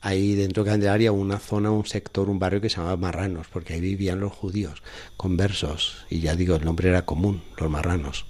Ahí 0.00 0.36
dentro 0.36 0.62
de 0.62 0.70
Candelaria 0.70 1.10
una 1.10 1.40
zona, 1.40 1.72
un 1.72 1.84
sector, 1.84 2.30
un 2.30 2.38
barrio 2.38 2.60
que 2.60 2.70
se 2.70 2.76
llamaba 2.76 2.96
Marranos, 2.96 3.48
porque 3.52 3.74
ahí 3.74 3.80
vivían 3.80 4.20
los 4.20 4.32
judíos. 4.32 4.84
Conversos, 5.16 6.06
y 6.10 6.20
ya 6.20 6.36
digo, 6.36 6.54
el 6.54 6.64
nombre 6.64 6.88
era 6.88 7.04
común, 7.04 7.42
los 7.58 7.68
marranos. 7.68 8.24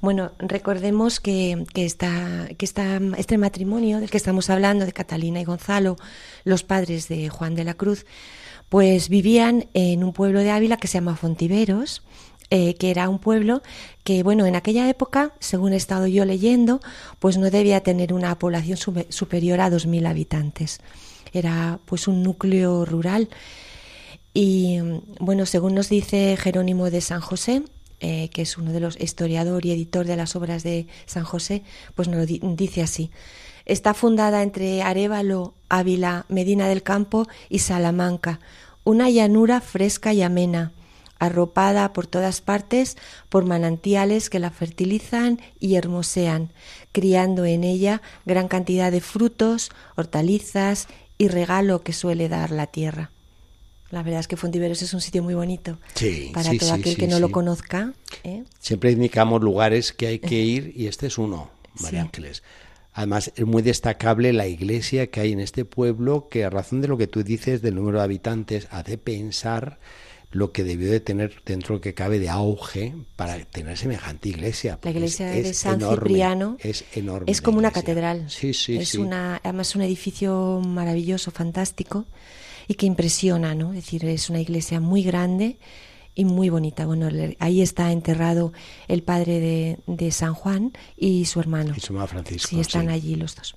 Bueno, 0.00 0.32
recordemos 0.38 1.20
que, 1.20 1.64
este 1.74 3.38
matrimonio 3.38 4.00
del 4.00 4.10
que 4.10 4.16
estamos 4.16 4.50
hablando, 4.50 4.84
de 4.84 4.92
Catalina 4.92 5.40
y 5.40 5.44
Gonzalo, 5.44 5.96
los 6.44 6.62
padres 6.62 7.08
de 7.08 7.28
Juan 7.28 7.54
de 7.54 7.64
la 7.64 7.74
Cruz, 7.74 8.04
pues 8.68 9.08
vivían 9.08 9.66
en 9.74 10.04
un 10.04 10.12
pueblo 10.12 10.40
de 10.40 10.50
Ávila 10.50 10.76
que 10.76 10.88
se 10.88 10.94
llama 10.94 11.16
Fontiveros, 11.16 12.02
eh, 12.50 12.74
que 12.74 12.90
era 12.90 13.08
un 13.08 13.18
pueblo 13.18 13.62
que, 14.04 14.22
bueno, 14.22 14.46
en 14.46 14.54
aquella 14.54 14.88
época, 14.88 15.32
según 15.40 15.72
he 15.72 15.76
estado 15.76 16.06
yo 16.06 16.24
leyendo, 16.24 16.80
pues 17.18 17.38
no 17.38 17.50
debía 17.50 17.80
tener 17.80 18.12
una 18.12 18.38
población 18.38 18.78
superior 19.08 19.60
a 19.60 19.70
2.000 19.70 20.06
habitantes. 20.06 20.80
Era 21.32 21.80
pues 21.86 22.06
un 22.06 22.22
núcleo 22.22 22.84
rural. 22.84 23.28
Y 24.32 24.78
bueno, 25.18 25.46
según 25.46 25.74
nos 25.74 25.88
dice 25.88 26.36
Jerónimo 26.36 26.90
de 26.90 27.00
San 27.00 27.20
José, 27.20 27.62
eh, 28.00 28.28
que 28.30 28.42
es 28.42 28.58
uno 28.58 28.72
de 28.72 28.80
los 28.80 29.00
historiador 29.00 29.64
y 29.64 29.72
editor 29.72 30.06
de 30.06 30.16
las 30.16 30.36
obras 30.36 30.62
de 30.62 30.86
San 31.06 31.24
José, 31.24 31.62
pues 31.94 32.08
nos 32.08 32.26
dice 32.26 32.82
así. 32.82 33.10
Está 33.64 33.94
fundada 33.94 34.42
entre 34.42 34.82
Arevalo, 34.82 35.54
Ávila, 35.68 36.26
Medina 36.28 36.68
del 36.68 36.82
Campo 36.82 37.26
y 37.48 37.60
Salamanca, 37.60 38.38
una 38.84 39.10
llanura 39.10 39.60
fresca 39.60 40.12
y 40.12 40.22
amena, 40.22 40.72
arropada 41.18 41.92
por 41.92 42.06
todas 42.06 42.40
partes 42.40 42.96
por 43.28 43.44
manantiales 43.44 44.30
que 44.30 44.38
la 44.38 44.50
fertilizan 44.50 45.40
y 45.58 45.76
hermosean, 45.76 46.50
criando 46.92 47.44
en 47.44 47.64
ella 47.64 48.02
gran 48.24 48.48
cantidad 48.48 48.92
de 48.92 49.00
frutos, 49.00 49.70
hortalizas 49.96 50.86
y 51.18 51.28
regalo 51.28 51.82
que 51.82 51.92
suele 51.92 52.28
dar 52.28 52.50
la 52.50 52.66
tierra. 52.66 53.10
La 53.90 54.02
verdad 54.02 54.20
es 54.20 54.28
que 54.28 54.36
Fontiveros 54.36 54.82
es 54.82 54.92
un 54.94 55.00
sitio 55.00 55.22
muy 55.22 55.34
bonito 55.34 55.78
para 56.32 56.50
todo 56.58 56.72
aquel 56.72 56.96
que 56.96 57.06
no 57.06 57.20
lo 57.20 57.30
conozca. 57.30 57.92
¿eh? 58.24 58.42
Siempre 58.58 58.90
indicamos 58.90 59.42
lugares 59.42 59.92
que 59.92 60.08
hay 60.08 60.18
que 60.18 60.34
ir 60.40 60.72
y 60.74 60.86
este 60.86 61.06
es 61.06 61.18
uno, 61.18 61.50
María 61.80 62.02
Ángeles. 62.02 62.42
Además, 62.92 63.30
es 63.36 63.44
muy 63.44 63.62
destacable 63.62 64.32
la 64.32 64.46
iglesia 64.46 65.08
que 65.08 65.20
hay 65.20 65.32
en 65.32 65.40
este 65.40 65.66
pueblo, 65.66 66.28
que 66.30 66.44
a 66.44 66.50
razón 66.50 66.80
de 66.80 66.88
lo 66.88 66.96
que 66.96 67.06
tú 67.06 67.22
dices 67.22 67.60
del 67.60 67.74
número 67.74 67.98
de 67.98 68.04
habitantes, 68.04 68.68
hace 68.70 68.96
pensar 68.96 69.78
lo 70.32 70.50
que 70.50 70.64
debió 70.64 70.90
de 70.90 71.00
tener 71.00 71.42
dentro 71.44 71.74
de 71.74 71.78
lo 71.78 71.80
que 71.82 71.94
cabe 71.94 72.18
de 72.18 72.30
auge 72.30 72.94
para 73.14 73.38
tener 73.44 73.76
semejante 73.76 74.30
iglesia. 74.30 74.78
La 74.82 74.90
iglesia 74.90 75.26
de 75.26 75.54
San 75.54 75.80
Cipriano 75.80 76.56
es 76.58 76.84
enorme. 76.94 77.30
Es 77.30 77.40
como 77.40 77.58
una 77.58 77.70
catedral. 77.70 78.30
Sí, 78.30 78.52
sí, 78.54 78.78
es 78.78 78.94
Una, 78.94 79.40
además 79.44 79.76
un 79.76 79.82
edificio 79.82 80.60
maravilloso, 80.64 81.30
fantástico 81.30 82.06
y 82.68 82.74
que 82.74 82.86
impresiona, 82.86 83.54
¿no? 83.54 83.70
Es 83.70 83.84
decir, 83.84 84.04
es 84.04 84.30
una 84.30 84.40
iglesia 84.40 84.80
muy 84.80 85.02
grande 85.02 85.58
y 86.14 86.24
muy 86.24 86.48
bonita. 86.48 86.86
Bueno, 86.86 87.08
ahí 87.38 87.60
está 87.60 87.92
enterrado 87.92 88.52
el 88.88 89.02
padre 89.02 89.38
de, 89.38 89.78
de 89.86 90.10
San 90.10 90.34
Juan 90.34 90.72
y 90.96 91.26
su 91.26 91.40
hermano. 91.40 91.74
Y 91.76 91.80
su 91.80 91.92
hermano 91.92 92.08
Francisco. 92.08 92.48
Sí, 92.48 92.60
están 92.60 92.88
allí 92.88 93.16
los 93.16 93.36
dos. 93.36 93.54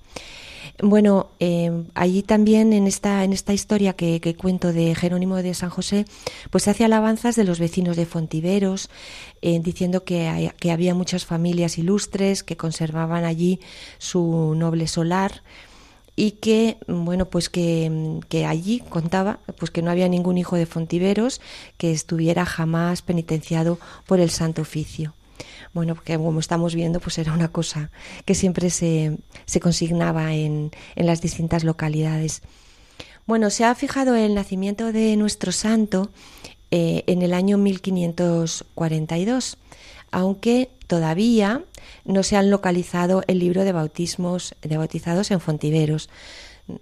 Bueno, 0.81 1.31
eh, 1.39 1.83
allí 1.93 2.23
también 2.23 2.71
en 2.71 2.87
esta, 2.87 3.23
en 3.23 3.33
esta 3.33 3.53
historia 3.53 3.93
que, 3.93 4.35
cuento 4.39 4.71
de 4.71 4.95
Jerónimo 4.95 5.37
de 5.37 5.53
San 5.53 5.69
José, 5.69 6.05
pues 6.51 6.67
hace 6.67 6.85
alabanzas 6.85 7.35
de 7.35 7.43
los 7.43 7.59
vecinos 7.59 7.97
de 7.97 8.05
Fontiveros, 8.05 8.89
eh, 9.41 9.59
diciendo 9.59 10.03
que, 10.03 10.53
que 10.57 10.71
había 10.71 10.95
muchas 10.95 11.25
familias 11.25 11.77
ilustres 11.77 12.43
que 12.43 12.55
conservaban 12.55 13.25
allí 13.25 13.59
su 13.97 14.53
noble 14.55 14.87
solar 14.87 15.43
y 16.19 16.31
que 16.31 16.77
bueno 16.87 17.29
pues 17.29 17.47
que, 17.47 18.19
que, 18.27 18.45
allí 18.45 18.83
contaba 18.89 19.39
pues 19.57 19.71
que 19.71 19.81
no 19.81 19.89
había 19.89 20.09
ningún 20.09 20.37
hijo 20.37 20.57
de 20.57 20.65
Fontiveros 20.65 21.39
que 21.77 21.91
estuviera 21.93 22.45
jamás 22.45 23.01
penitenciado 23.01 23.79
por 24.05 24.19
el 24.19 24.29
Santo 24.29 24.63
Oficio 24.63 25.13
bueno, 25.73 25.95
porque 25.95 26.17
como 26.17 26.39
estamos 26.39 26.73
viendo, 26.73 26.99
pues 26.99 27.17
era 27.19 27.31
una 27.31 27.49
cosa 27.49 27.91
que 28.25 28.33
siempre 28.33 28.71
se, 28.71 29.17
se 29.45 29.59
consignaba 29.59 30.33
en, 30.33 30.71
en 30.95 31.05
las 31.05 31.21
distintas 31.21 31.63
localidades. 31.63 32.41
Bueno, 33.27 33.51
se 33.51 33.65
ha 33.65 33.75
fijado 33.75 34.15
el 34.15 34.33
nacimiento 34.33 34.91
de 34.91 35.15
nuestro 35.15 35.51
santo 35.51 36.09
eh, 36.71 37.03
en 37.05 37.21
el 37.21 37.33
año 37.33 37.59
1542, 37.59 39.57
aunque 40.11 40.71
todavía 40.87 41.61
no 42.05 42.23
se 42.23 42.35
han 42.37 42.49
localizado 42.49 43.23
el 43.27 43.39
libro 43.39 43.63
de 43.63 43.71
bautismos 43.71 44.55
de 44.61 44.77
bautizados 44.77 45.31
en 45.31 45.39
Fontiveros 45.39 46.09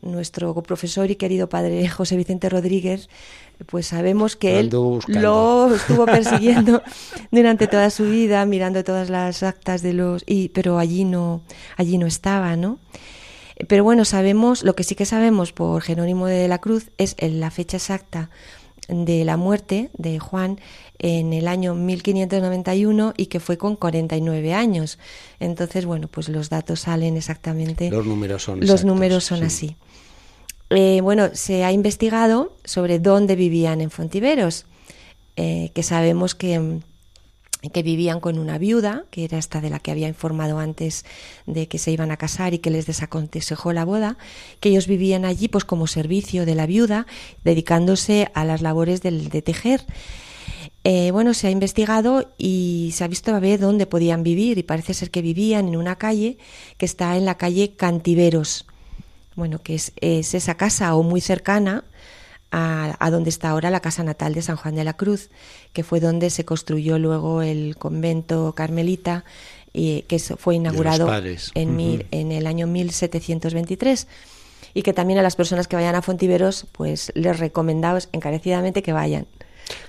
nuestro 0.01 0.53
profesor 0.63 1.09
y 1.11 1.15
querido 1.15 1.49
padre 1.49 1.87
José 1.87 2.17
Vicente 2.17 2.49
Rodríguez, 2.49 3.09
pues 3.65 3.87
sabemos 3.87 4.35
que 4.35 4.59
él 4.59 4.69
lo 4.69 5.73
estuvo 5.73 6.05
persiguiendo 6.05 6.81
durante 7.31 7.67
toda 7.67 7.89
su 7.89 8.09
vida, 8.09 8.45
mirando 8.45 8.83
todas 8.83 9.09
las 9.09 9.43
actas 9.43 9.81
de 9.81 9.93
los 9.93 10.23
y 10.25 10.49
pero 10.49 10.77
allí 10.77 11.05
no 11.05 11.41
allí 11.75 11.97
no 11.97 12.05
estaba, 12.05 12.55
¿no? 12.55 12.79
Pero 13.67 13.83
bueno, 13.83 14.05
sabemos, 14.05 14.63
lo 14.63 14.75
que 14.75 14.83
sí 14.83 14.93
que 14.93 15.05
sabemos 15.05 15.51
por 15.51 15.81
Jerónimo 15.81 16.27
de 16.27 16.47
la 16.47 16.59
Cruz 16.59 16.91
es 16.99 17.15
la 17.19 17.49
fecha 17.49 17.77
exacta 17.77 18.29
de 18.87 19.25
la 19.25 19.37
muerte 19.37 19.89
de 19.97 20.19
Juan 20.19 20.59
en 20.99 21.33
el 21.33 21.47
año 21.47 21.75
1591 21.75 23.13
y 23.17 23.27
que 23.27 23.39
fue 23.39 23.57
con 23.57 23.75
49 23.75 24.53
años. 24.53 24.97
Entonces, 25.39 25.85
bueno, 25.85 26.07
pues 26.07 26.29
los 26.29 26.49
datos 26.49 26.81
salen 26.81 27.17
exactamente. 27.17 27.89
Los 27.89 28.05
números 28.05 28.43
son 28.43 28.59
Los 28.65 28.83
números 28.85 29.23
son 29.23 29.43
así. 29.43 29.75
Eh, 30.69 30.99
bueno, 31.01 31.29
se 31.33 31.63
ha 31.63 31.71
investigado 31.71 32.53
sobre 32.65 32.99
dónde 32.99 33.35
vivían 33.35 33.79
en 33.79 33.89
Fontiveros, 33.89 34.65
eh, 35.37 35.71
que 35.73 35.83
sabemos 35.83 36.35
que, 36.35 36.79
que 37.69 37.83
vivían 37.83 38.19
con 38.19 38.37
una 38.37 38.57
viuda, 38.57 39.05
que 39.11 39.25
era 39.25 39.37
esta 39.37 39.61
de 39.61 39.69
la 39.69 39.79
que 39.79 39.91
había 39.91 40.07
informado 40.07 40.59
antes 40.59 41.05
de 41.45 41.67
que 41.67 41.77
se 41.77 41.91
iban 41.91 42.11
a 42.11 42.17
casar 42.17 42.53
y 42.53 42.59
que 42.59 42.69
les 42.69 42.85
desaconsejó 42.85 43.73
la 43.73 43.85
boda, 43.85 44.17
que 44.59 44.69
ellos 44.69 44.87
vivían 44.87 45.25
allí 45.25 45.47
pues 45.47 45.65
como 45.65 45.87
servicio 45.87 46.45
de 46.45 46.55
la 46.55 46.65
viuda, 46.65 47.07
dedicándose 47.43 48.29
a 48.33 48.45
las 48.45 48.61
labores 48.61 49.01
del, 49.01 49.29
de 49.29 49.41
tejer. 49.41 49.85
Eh, 50.83 51.11
bueno, 51.11 51.33
se 51.33 51.47
ha 51.47 51.51
investigado 51.51 52.31
y 52.37 52.91
se 52.93 53.03
ha 53.03 53.07
visto 53.07 53.35
a 53.35 53.39
ver 53.39 53.59
dónde 53.59 53.87
podían 53.87 54.23
vivir 54.23 54.57
y 54.57 54.63
parece 54.63 54.93
ser 54.93 55.11
que 55.11 55.21
vivían 55.21 55.67
en 55.67 55.75
una 55.75 55.97
calle 55.97 56.37
que 56.77 56.85
está 56.85 57.17
en 57.17 57.25
la 57.25 57.35
calle 57.35 57.73
Cantiveros, 57.75 58.65
bueno, 59.35 59.59
que 59.59 59.75
es, 59.75 59.91
es 59.99 60.33
esa 60.33 60.55
casa 60.55 60.95
o 60.95 61.03
muy 61.03 61.19
cercana 61.19 61.83
a, 62.51 63.09
donde 63.11 63.29
está 63.29 63.49
ahora 63.49 63.69
la 63.69 63.79
casa 63.79 64.03
natal 64.03 64.33
de 64.33 64.41
San 64.41 64.55
Juan 64.55 64.75
de 64.75 64.83
la 64.83 64.95
Cruz, 64.95 65.29
que 65.73 65.83
fue 65.83 65.99
donde 65.99 66.29
se 66.29 66.45
construyó 66.45 66.97
luego 66.99 67.41
el 67.41 67.75
convento 67.77 68.53
carmelita, 68.53 69.25
y 69.73 70.03
que 70.03 70.17
fue 70.19 70.55
inaugurado 70.55 71.07
en, 71.53 72.07
en 72.11 72.31
el 72.31 72.47
año 72.47 72.65
1723 72.67 74.07
y 74.73 74.81
que 74.81 74.93
también 74.93 75.19
a 75.19 75.23
las 75.23 75.35
personas 75.35 75.67
que 75.67 75.75
vayan 75.75 75.95
a 75.95 76.01
Fontiveros 76.01 76.65
pues 76.71 77.11
les 77.15 77.37
recomendamos 77.39 78.09
encarecidamente 78.11 78.81
que 78.81 78.93
vayan. 78.93 79.27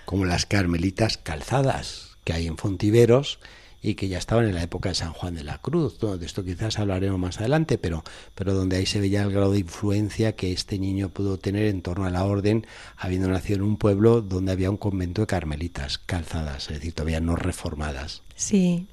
Como 0.05 0.25
las 0.25 0.47
carmelitas 0.47 1.17
calzadas 1.17 2.17
que 2.25 2.33
hay 2.33 2.47
en 2.47 2.59
Fontiveros 2.59 3.38
y 3.80 3.94
que 3.94 4.08
ya 4.08 4.18
estaban 4.18 4.47
en 4.47 4.54
la 4.54 4.62
época 4.62 4.88
de 4.88 4.94
San 4.94 5.12
Juan 5.12 5.35
de 5.35 5.44
la 5.44 5.58
Cruz. 5.58 5.99
De 6.00 6.26
esto 6.26 6.44
quizás 6.44 6.78
hablaremos 6.78 7.18
más 7.18 7.38
adelante, 7.38 7.78
pero, 7.78 8.02
pero 8.35 8.54
donde 8.54 8.76
ahí 8.76 8.87
se 8.87 9.00
veía 9.00 9.23
el 9.23 9.32
grado 9.32 9.52
de 9.52 9.61
influencia 9.61 10.35
que 10.35 10.52
este 10.52 10.78
niño 10.78 11.11
pudo 11.11 11.38
tener 11.38 11.66
en 11.66 11.82
torno 11.82 12.04
a 12.04 12.11
la 12.11 12.25
orden, 12.25 12.66
habiendo 12.97 13.28
nacido 13.28 13.56
en 13.56 13.62
un 13.62 13.76
pueblo 13.76 14.20
donde 14.20 14.52
había 14.52 14.70
un 14.70 14.76
convento 14.76 15.23
de 15.23 15.26
carmelitas 15.26 15.99
calzadas, 15.99 16.68
es 16.70 16.76
decir, 16.76 16.92
todavía 16.92 17.20
no 17.20 17.37
reformadas. 17.37 18.23
Sí. 18.35 18.87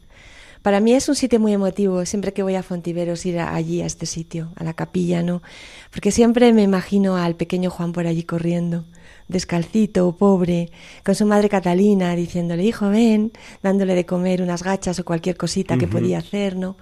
Para 0.61 0.79
mí 0.79 0.93
es 0.93 1.07
un 1.09 1.15
sitio 1.15 1.39
muy 1.39 1.53
emotivo, 1.53 2.05
siempre 2.05 2.33
que 2.33 2.41
voy 2.41 2.55
a 2.55 2.63
Fontiveros 2.63 3.23
ir 3.27 3.39
allí, 3.39 3.81
a 3.81 3.85
este 3.85 4.07
sitio, 4.07 4.51
a 4.55 4.63
la 4.63 4.73
capilla, 4.73 5.21
¿no? 5.21 5.43
Porque 5.91 6.11
siempre 6.11 6.51
me 6.53 6.63
imagino 6.63 7.17
al 7.17 7.35
pequeño 7.35 7.69
Juan 7.69 7.91
por 7.91 8.07
allí 8.07 8.23
corriendo 8.23 8.83
descalcito, 9.27 10.15
pobre, 10.15 10.71
con 11.03 11.15
su 11.15 11.25
madre 11.25 11.49
Catalina, 11.49 12.15
diciéndole, 12.15 12.63
hijo, 12.63 12.89
ven, 12.89 13.31
dándole 13.63 13.95
de 13.95 14.05
comer 14.05 14.41
unas 14.41 14.63
gachas 14.63 14.99
o 14.99 15.05
cualquier 15.05 15.37
cosita 15.37 15.77
que 15.77 15.87
podía 15.87 16.19
hacer, 16.19 16.55
¿no? 16.55 16.77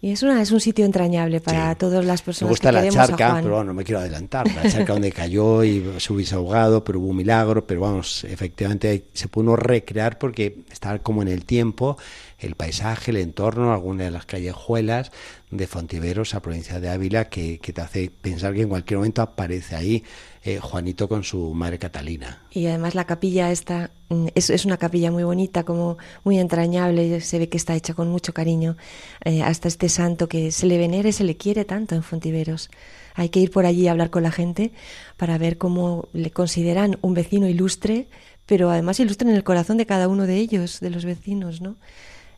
Y 0.00 0.12
es, 0.12 0.22
una, 0.22 0.42
es 0.42 0.52
un 0.52 0.60
sitio 0.60 0.84
entrañable 0.84 1.40
para 1.40 1.74
todas 1.74 2.04
las 2.04 2.20
personas 2.20 2.48
me 2.48 2.52
gusta 2.52 2.70
la 2.70 2.88
charca, 2.88 3.40
pero 3.42 3.56
bueno, 3.56 3.64
no 3.64 3.74
me 3.74 3.82
quiero 3.82 4.00
adelantar. 4.00 4.46
La 4.54 4.70
charca 4.70 4.92
donde 4.92 5.10
cayó 5.10 5.64
y 5.64 5.84
se 5.98 6.12
hubiese 6.12 6.34
ahogado, 6.34 6.84
pero 6.84 7.00
hubo 7.00 7.08
un 7.08 7.16
milagro. 7.16 7.66
Pero 7.66 7.80
vamos, 7.80 8.22
efectivamente 8.24 9.06
se 9.14 9.28
pudo 9.28 9.56
recrear 9.56 10.18
porque 10.18 10.64
está 10.70 10.98
como 10.98 11.22
en 11.22 11.28
el 11.28 11.44
tiempo 11.44 11.96
el 12.38 12.54
paisaje, 12.54 13.10
el 13.10 13.16
entorno, 13.16 13.72
algunas 13.72 14.06
de 14.06 14.10
las 14.10 14.26
callejuelas 14.26 15.10
de 15.50 15.66
Fontiveros, 15.66 16.34
a 16.34 16.40
provincia 16.40 16.78
de 16.78 16.90
Ávila, 16.90 17.24
que, 17.30 17.58
que 17.58 17.72
te 17.72 17.80
hace 17.80 18.10
pensar 18.10 18.52
que 18.52 18.62
en 18.62 18.68
cualquier 18.68 18.98
momento 18.98 19.22
aparece 19.22 19.74
ahí 19.74 20.04
eh, 20.46 20.60
Juanito 20.60 21.08
con 21.08 21.24
su 21.24 21.52
madre 21.54 21.78
Catalina. 21.78 22.42
Y 22.52 22.66
además 22.66 22.94
la 22.94 23.04
capilla 23.04 23.50
esta 23.50 23.90
mm, 24.08 24.28
es, 24.34 24.50
es, 24.50 24.64
una 24.64 24.76
capilla 24.76 25.10
muy 25.10 25.24
bonita, 25.24 25.64
como 25.64 25.98
muy 26.22 26.38
entrañable, 26.38 27.20
se 27.20 27.38
ve 27.38 27.48
que 27.48 27.56
está 27.56 27.74
hecha 27.74 27.94
con 27.94 28.08
mucho 28.08 28.32
cariño 28.32 28.76
eh, 29.24 29.42
hasta 29.42 29.68
este 29.68 29.88
santo 29.88 30.28
que 30.28 30.52
se 30.52 30.66
le 30.66 30.78
venera 30.78 31.08
y 31.08 31.12
se 31.12 31.24
le 31.24 31.36
quiere 31.36 31.64
tanto 31.64 31.94
en 31.94 32.02
Fontiveros. 32.02 32.70
Hay 33.14 33.30
que 33.30 33.40
ir 33.40 33.50
por 33.50 33.66
allí 33.66 33.88
a 33.88 33.90
hablar 33.90 34.10
con 34.10 34.22
la 34.22 34.30
gente 34.30 34.72
para 35.16 35.36
ver 35.36 35.58
cómo 35.58 36.08
le 36.12 36.30
consideran 36.30 36.98
un 37.02 37.14
vecino 37.14 37.48
ilustre, 37.48 38.08
pero 38.46 38.70
además 38.70 39.00
ilustre 39.00 39.28
en 39.28 39.34
el 39.34 39.42
corazón 39.42 39.78
de 39.78 39.86
cada 39.86 40.06
uno 40.06 40.26
de 40.26 40.36
ellos, 40.36 40.80
de 40.80 40.90
los 40.90 41.04
vecinos, 41.04 41.60
¿no? 41.60 41.76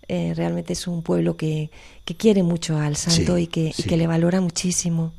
Eh, 0.08 0.32
realmente 0.34 0.72
es 0.72 0.86
un 0.88 1.02
pueblo 1.02 1.36
que, 1.36 1.70
que, 2.06 2.16
quiere 2.16 2.42
mucho 2.42 2.78
al 2.78 2.96
santo 2.96 3.36
y, 3.36 3.46
que, 3.46 3.74
y 3.76 3.82
que 3.82 3.98
le 3.98 4.06
valora 4.06 4.40
muchísimo. 4.40 5.12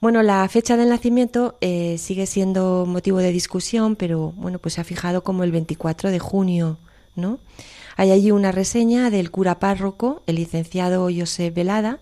Bueno, 0.00 0.22
la 0.22 0.46
fecha 0.48 0.76
del 0.76 0.90
nacimiento 0.90 1.56
eh, 1.60 1.96
sigue 1.98 2.26
siendo 2.26 2.84
motivo 2.86 3.18
de 3.18 3.32
discusión, 3.32 3.96
pero 3.96 4.32
bueno, 4.36 4.58
pues 4.58 4.74
se 4.74 4.80
ha 4.80 4.84
fijado 4.84 5.22
como 5.22 5.42
el 5.42 5.52
24 5.52 6.10
de 6.10 6.18
junio, 6.18 6.78
¿no? 7.14 7.38
Hay 7.96 8.10
allí 8.10 8.30
una 8.30 8.52
reseña 8.52 9.08
del 9.08 9.30
cura 9.30 9.58
párroco, 9.58 10.22
el 10.26 10.36
licenciado 10.36 11.08
José 11.16 11.50
Velada, 11.50 11.98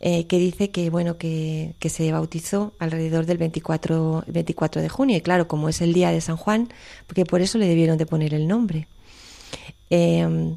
eh, 0.00 0.26
que 0.26 0.38
dice 0.38 0.70
que 0.70 0.88
bueno 0.88 1.18
que, 1.18 1.74
se 1.78 2.10
bautizó 2.10 2.72
alrededor 2.78 3.26
del 3.26 3.36
24, 3.36 4.24
24 4.26 4.80
de 4.80 4.88
junio 4.88 5.18
y 5.18 5.20
claro 5.20 5.46
como 5.46 5.68
es 5.68 5.82
el 5.82 5.92
día 5.92 6.10
de 6.10 6.22
San 6.22 6.38
Juan 6.38 6.72
porque 7.06 7.26
por 7.26 7.42
eso 7.42 7.58
le 7.58 7.68
debieron 7.68 7.98
de 7.98 8.06
poner 8.06 8.32
el 8.32 8.48
nombre 8.48 8.88
em, 9.90 10.56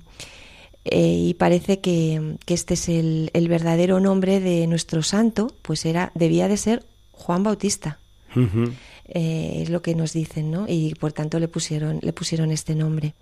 eh, 0.86 1.16
y 1.30 1.34
parece 1.36 1.80
que, 1.80 2.38
este 2.48 2.74
es 2.74 2.90
el, 2.90 3.30
verdadero 3.48 4.00
nombre 4.00 4.40
de 4.40 4.68
nuestro 4.68 5.04
santo 5.04 5.54
pues 5.62 5.86
era 5.86 6.12
debía 6.16 6.48
de 6.48 6.58
ser 6.58 6.86
Juan 7.12 7.44
Bautista. 7.44 8.00
Eh, 9.06 9.60
es 9.62 9.70
lo 9.70 9.84
que 9.84 9.94
nos 9.94 10.14
dicen 10.14 10.50
no 10.50 10.66
y 10.68 10.96
por 10.96 11.14
tanto 11.14 11.40
le 11.40 11.48
pusieron 11.48 12.00
le 12.02 12.14
pusieron 12.14 12.52
este 12.52 12.74
nombre. 12.74 13.14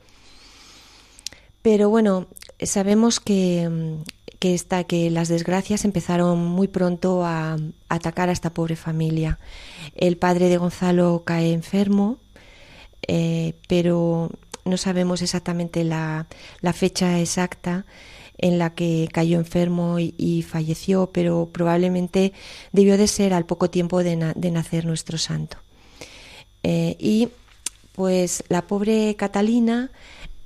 Pero 1.62 1.90
bueno 1.90 2.28
sabemos 2.62 3.20
que 3.20 4.00
que, 4.42 4.56
esta, 4.56 4.84
que 4.86 5.12
las 5.12 5.28
desgracias 5.28 5.86
empezaron 5.86 6.40
muy 6.40 6.68
pronto 6.68 7.24
a, 7.24 7.60
atacar 7.90 8.28
a 8.28 8.32
esta 8.32 8.50
pobre 8.50 8.76
familia. 8.76 9.38
El 9.94 10.18
padre 10.18 10.50
de 10.50 10.58
Gonzalo 10.58 11.22
cae 11.24 11.54
enfermo, 11.54 12.18
eh, 13.08 13.54
pero 13.68 14.32
no 14.66 14.78
sabemos 14.78 15.22
exactamente 15.22 15.84
la, 15.84 16.28
fecha 16.74 17.20
exacta 17.20 17.86
en 18.38 18.58
la 18.58 18.74
que 18.74 19.08
cayó 19.12 19.38
enfermo 19.38 19.98
y, 20.00 20.46
falleció, 20.48 21.12
pero 21.12 21.50
probablemente 21.52 22.34
debió 22.72 22.98
de 22.98 23.08
ser 23.08 23.34
al 23.34 23.46
poco 23.46 23.70
tiempo 23.70 24.04
de, 24.04 24.16
nacer 24.16 24.86
nuestro 24.86 25.18
santo. 25.18 25.58
Eh, 26.64 26.96
y 27.00 27.30
pues 27.94 28.44
la 28.48 28.68
pobre 28.68 29.16
Catalina 29.16 29.90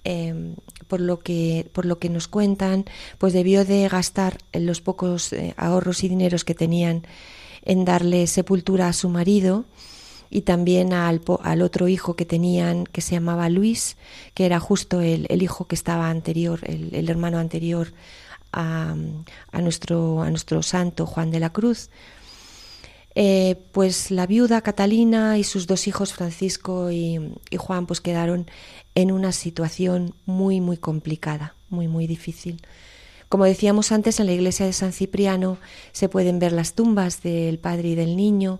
eh, 0.05 0.55
por 0.87 1.01
lo 1.01 1.19
que 1.19 1.67
por 1.73 1.85
lo 1.85 1.99
que 1.99 2.09
nos 2.09 2.27
cuentan, 2.27 2.85
pues 3.17 3.33
debió 3.33 3.65
de 3.65 3.87
gastar 3.89 4.37
los 4.53 4.79
pocos 4.79 5.33
eh, 5.33 5.53
ahorros 5.57 6.03
y 6.03 6.09
dineros 6.09 6.45
que 6.45 6.53
tenían 6.53 7.03
en 7.63 7.85
darle 7.85 8.27
sepultura 8.27 8.87
a 8.87 8.93
su 8.93 9.09
marido 9.09 9.65
y 10.29 10.41
también 10.41 10.93
al, 10.93 11.21
al, 11.43 11.61
otro 11.61 11.87
hijo 11.87 12.15
que 12.15 12.25
tenían 12.25 12.85
que 12.85 13.01
se 13.01 13.15
llamaba 13.15 13.49
Luis, 13.49 13.97
que 14.33 14.45
era 14.45 14.59
justo 14.59 15.01
el, 15.01 15.41
hijo 15.41 15.65
que 15.67 15.75
estaba 15.75 16.09
anterior, 16.09 16.59
el, 16.63 17.09
hermano 17.09 17.37
anterior 17.37 17.93
a, 18.51 18.95
a, 19.51 19.61
nuestro, 19.61 20.21
a 20.21 20.29
nuestro 20.29 20.63
santo 20.63 21.05
Juan 21.05 21.31
de 21.31 21.39
la 21.39 21.51
Cruz. 21.51 21.89
Eh, 23.17 23.55
pues 23.71 24.11
la 24.11 24.27
viuda 24.27 24.59
Catalina 24.59 25.37
y 25.37 25.45
sus 25.45 25.67
dos 25.67 25.87
hijos 25.87 26.11
Francisco 26.11 26.91
y, 26.91 27.17
y, 27.49 27.55
Juan 27.55 27.85
pues 27.85 28.01
quedaron 28.01 28.45
en 28.93 29.09
una 29.09 29.31
situación 29.31 30.13
muy 30.25 30.59
muy 30.59 30.75
complicada, 30.75 31.55
muy 31.69 31.87
muy 31.87 32.07
difícil. 32.07 32.61
Como 33.29 33.45
decíamos 33.45 33.93
antes, 33.93 34.19
en 34.19 34.25
la 34.25 34.33
iglesia 34.33 34.65
de 34.65 34.73
San 34.73 34.91
Cipriano 34.91 35.57
se 35.93 36.09
pueden 36.09 36.39
ver 36.39 36.51
las 36.51 36.73
tumbas 36.73 37.21
del 37.23 37.57
padre 37.57 37.89
y 37.89 37.95
del 37.95 38.17
niño 38.17 38.59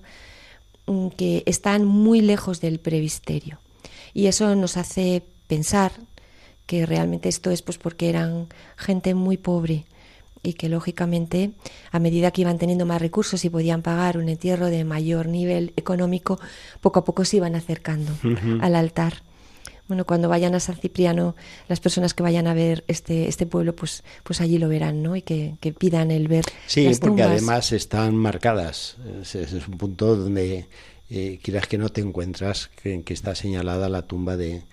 que 1.17 1.43
están 1.45 1.85
muy 1.85 2.21
lejos 2.21 2.61
del 2.61 2.79
previsterio. 2.79 3.59
Y 4.13 4.27
eso 4.27 4.55
nos 4.55 4.77
hace 4.77 5.23
pensar 5.47 5.91
que 6.65 6.85
realmente 6.85 7.29
esto 7.29 7.51
es 7.51 7.61
pues 7.61 7.77
porque 7.77 8.09
eran 8.09 8.47
gente 8.77 9.13
muy 9.13 9.37
pobre, 9.37 9.85
y 10.45 10.53
que 10.53 10.69
lógicamente 10.69 11.51
a 11.91 11.99
medida 11.99 12.31
que 12.31 12.41
iban 12.41 12.57
teniendo 12.57 12.85
más 12.85 13.01
recursos 13.01 13.43
y 13.43 13.49
podían 13.49 13.81
pagar 13.81 14.17
un 14.17 14.29
entierro 14.29 14.67
de 14.67 14.83
mayor 14.83 15.27
nivel 15.27 15.73
económico, 15.75 16.39
poco 16.81 16.99
a 16.99 17.05
poco 17.05 17.25
se 17.25 17.37
iban 17.37 17.55
acercando 17.55 18.13
al 18.61 18.75
altar. 18.75 19.23
Bueno, 19.87 20.05
cuando 20.05 20.29
vayan 20.29 20.55
a 20.55 20.59
San 20.59 20.77
Cipriano, 20.77 21.35
las 21.67 21.79
personas 21.79 22.13
que 22.13 22.24
vayan 22.24 22.48
a 22.48 22.53
ver 22.53 22.83
este, 22.87 23.27
este 23.27 23.45
pueblo, 23.45 23.75
pues, 23.75 24.03
pues 24.24 24.41
allí 24.41 24.57
lo 24.57 24.67
verán, 24.67 25.03
¿no? 25.03 25.15
Y 25.15 25.21
que, 25.21 25.55
pidan 25.77 26.11
el 26.11 26.27
ver. 26.27 26.45
Sí, 26.65 26.89
porque 27.00 27.24
además 27.24 27.71
están 27.71 28.15
marcadas. 28.15 28.98
Es, 29.21 29.35
un 29.67 29.77
punto 29.77 30.15
donde 30.15 30.67
eh, 31.09 31.39
quieras 31.43 31.67
que 31.67 31.77
no 31.77 31.89
te 31.89 32.01
encuentras 32.01 32.69
que 32.81 33.03
está 33.07 33.35
señalada 33.35 33.89
la 33.89 34.01
tumba 34.01 34.37
de, 34.37 34.63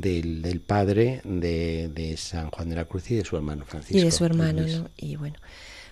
del, 0.00 0.60
padre 0.60 1.20
de, 1.24 2.14
San 2.16 2.50
Juan 2.50 2.70
de 2.70 2.76
la 2.76 2.84
Cruz 2.84 3.10
y 3.10 3.16
de 3.16 3.24
su 3.24 3.36
hermano 3.36 3.64
Francisco. 3.64 3.98
Y 3.98 4.02
de 4.02 4.10
su 4.10 4.24
hermano, 4.24 4.66
¿no? 4.66 4.88
Y 4.96 5.16
bueno, 5.16 5.36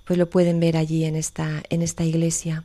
pues 0.04 0.18
lo 0.18 0.28
pueden 0.28 0.60
ver 0.60 0.76
allí 0.76 1.04
en 1.04 1.16
esta, 1.16 1.62
en 1.70 1.82
esta 1.82 2.04
iglesia. 2.04 2.64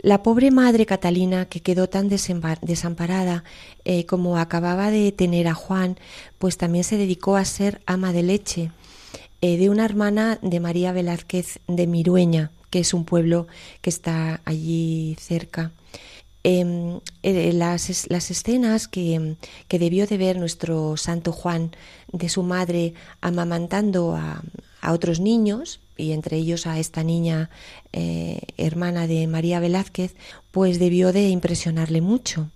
La 0.00 0.22
pobre 0.22 0.52
madre 0.52 0.86
Catalina, 0.86 1.46
que 1.46 1.60
quedó 1.60 1.88
tan 1.88 2.08
desamparada 2.08 3.42
eh, 3.84 4.06
como 4.06 4.38
acababa 4.38 4.92
de 4.92 5.10
tener 5.10 5.48
a 5.48 5.54
Juan, 5.54 5.98
pues 6.38 6.56
también 6.56 6.84
se 6.84 6.96
dedicó 6.96 7.34
a 7.34 7.44
ser 7.44 7.80
ama 7.84 8.12
de 8.12 8.22
leche 8.22 8.70
eh, 9.40 9.56
de 9.56 9.70
una 9.70 9.84
hermana 9.84 10.38
de 10.40 10.60
María 10.60 10.92
Velázquez 10.92 11.58
de 11.66 11.88
Mirueña, 11.88 12.52
que 12.70 12.78
es 12.78 12.94
un 12.94 13.04
pueblo 13.04 13.48
que 13.80 13.90
está 13.90 14.40
allí 14.44 15.16
cerca. 15.20 15.72
Em, 16.44 17.00
eh, 17.24 17.52
las, 17.52 18.08
las, 18.08 18.30
escenas 18.30 18.86
que, 18.86 19.34
que, 19.66 19.78
debió 19.80 20.06
de 20.06 20.16
ver 20.16 20.38
nuestro 20.38 20.96
Santo 20.96 21.32
Juan 21.32 21.72
de 22.12 22.28
su 22.28 22.44
madre 22.44 22.94
amamantando 23.20 24.14
a, 24.14 24.42
a 24.80 24.92
otros 24.92 25.18
niños, 25.18 25.80
y 25.98 26.12
entre 26.12 26.38
ellos 26.38 26.66
a 26.66 26.78
esta 26.78 27.02
niña 27.02 27.50
eh, 27.92 28.40
hermana 28.56 29.06
de 29.06 29.26
María 29.26 29.60
Velázquez, 29.60 30.14
pues 30.50 30.78
debió 30.78 31.12
de 31.12 31.28
impresionarle 31.28 32.00
mucho. 32.00 32.48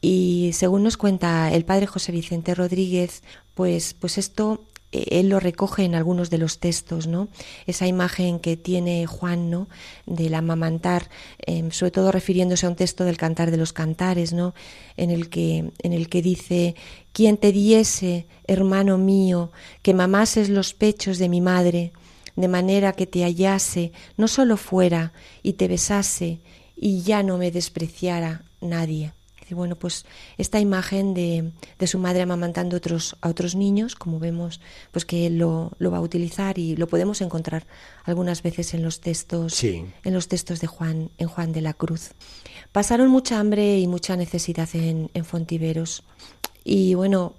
Y 0.00 0.50
según 0.52 0.84
nos 0.84 0.96
cuenta 0.96 1.52
el 1.52 1.64
padre 1.64 1.86
José 1.86 2.12
Vicente 2.12 2.54
Rodríguez, 2.54 3.22
pues, 3.54 3.94
pues 3.94 4.18
esto 4.18 4.60
eh, 4.92 5.20
él 5.20 5.28
lo 5.28 5.40
recoge 5.40 5.84
en 5.84 5.94
algunos 5.94 6.30
de 6.30 6.38
los 6.38 6.58
textos, 6.58 7.06
¿no? 7.06 7.28
Esa 7.66 7.86
imagen 7.86 8.38
que 8.38 8.56
tiene 8.56 9.06
Juan, 9.06 9.50
¿no? 9.50 9.68
Del 10.06 10.34
amamantar, 10.34 11.10
em, 11.38 11.70
sobre 11.70 11.90
todo 11.90 12.12
refiriéndose 12.12 12.66
a 12.66 12.68
un 12.68 12.76
texto 12.76 13.04
del 13.04 13.16
Cantar 13.16 13.50
de 13.50 13.56
los 13.56 13.72
Cantares, 13.72 14.32
¿no? 14.32 14.54
En 14.96 15.10
el 15.10 15.28
que, 15.28 15.70
en 15.82 15.92
el 15.92 16.08
que 16.08 16.22
dice, 16.22 16.76
quien 17.12 17.36
te 17.36 17.52
diese, 17.52 18.26
hermano 18.46 18.98
mío, 18.98 19.50
que 19.82 19.94
mamases 19.94 20.48
los 20.48 20.72
pechos 20.72 21.18
de 21.18 21.28
mi 21.28 21.40
madre, 21.40 21.92
de 22.36 22.48
manera 22.48 22.92
que 22.92 23.06
te 23.06 23.24
hallase, 23.24 23.92
no 24.16 24.28
solo 24.28 24.56
fuera, 24.56 25.12
y 25.42 25.54
te 25.54 25.68
besase, 25.68 26.40
y 26.76 27.02
ya 27.02 27.22
no 27.22 27.38
me 27.38 27.50
despreciara 27.50 28.42
nadie 28.60 29.12
bueno, 29.54 29.76
pues 29.76 30.04
esta 30.38 30.58
imagen 30.58 31.14
de, 31.14 31.52
de, 31.78 31.86
su 31.86 31.98
madre 31.98 32.22
amamantando 32.22 32.76
otros, 32.76 33.16
a 33.20 33.28
otros 33.28 33.54
niños, 33.54 33.94
como 33.94 34.18
vemos, 34.18 34.60
pues 34.90 35.04
que 35.04 35.26
él 35.26 35.38
lo, 35.38 35.72
lo, 35.78 35.90
va 35.90 35.98
a 35.98 36.00
utilizar 36.00 36.58
y 36.58 36.74
lo 36.74 36.88
podemos 36.88 37.20
encontrar 37.20 37.66
algunas 38.04 38.42
veces 38.42 38.74
en 38.74 38.82
los 38.82 39.00
textos, 39.00 39.62
en 39.62 39.92
los 40.04 40.28
textos 40.28 40.60
de 40.60 40.66
Juan, 40.66 41.10
en 41.18 41.28
Juan 41.28 41.52
de 41.52 41.60
la 41.60 41.74
Cruz. 41.74 42.10
Pasaron 42.72 43.08
mucha 43.08 43.38
hambre 43.38 43.78
y 43.78 43.86
mucha 43.86 44.16
necesidad 44.16 44.68
en, 44.74 45.10
en 45.14 45.24
Fontiveros. 45.24 46.02
Y 46.64 46.94
bueno, 46.94 47.34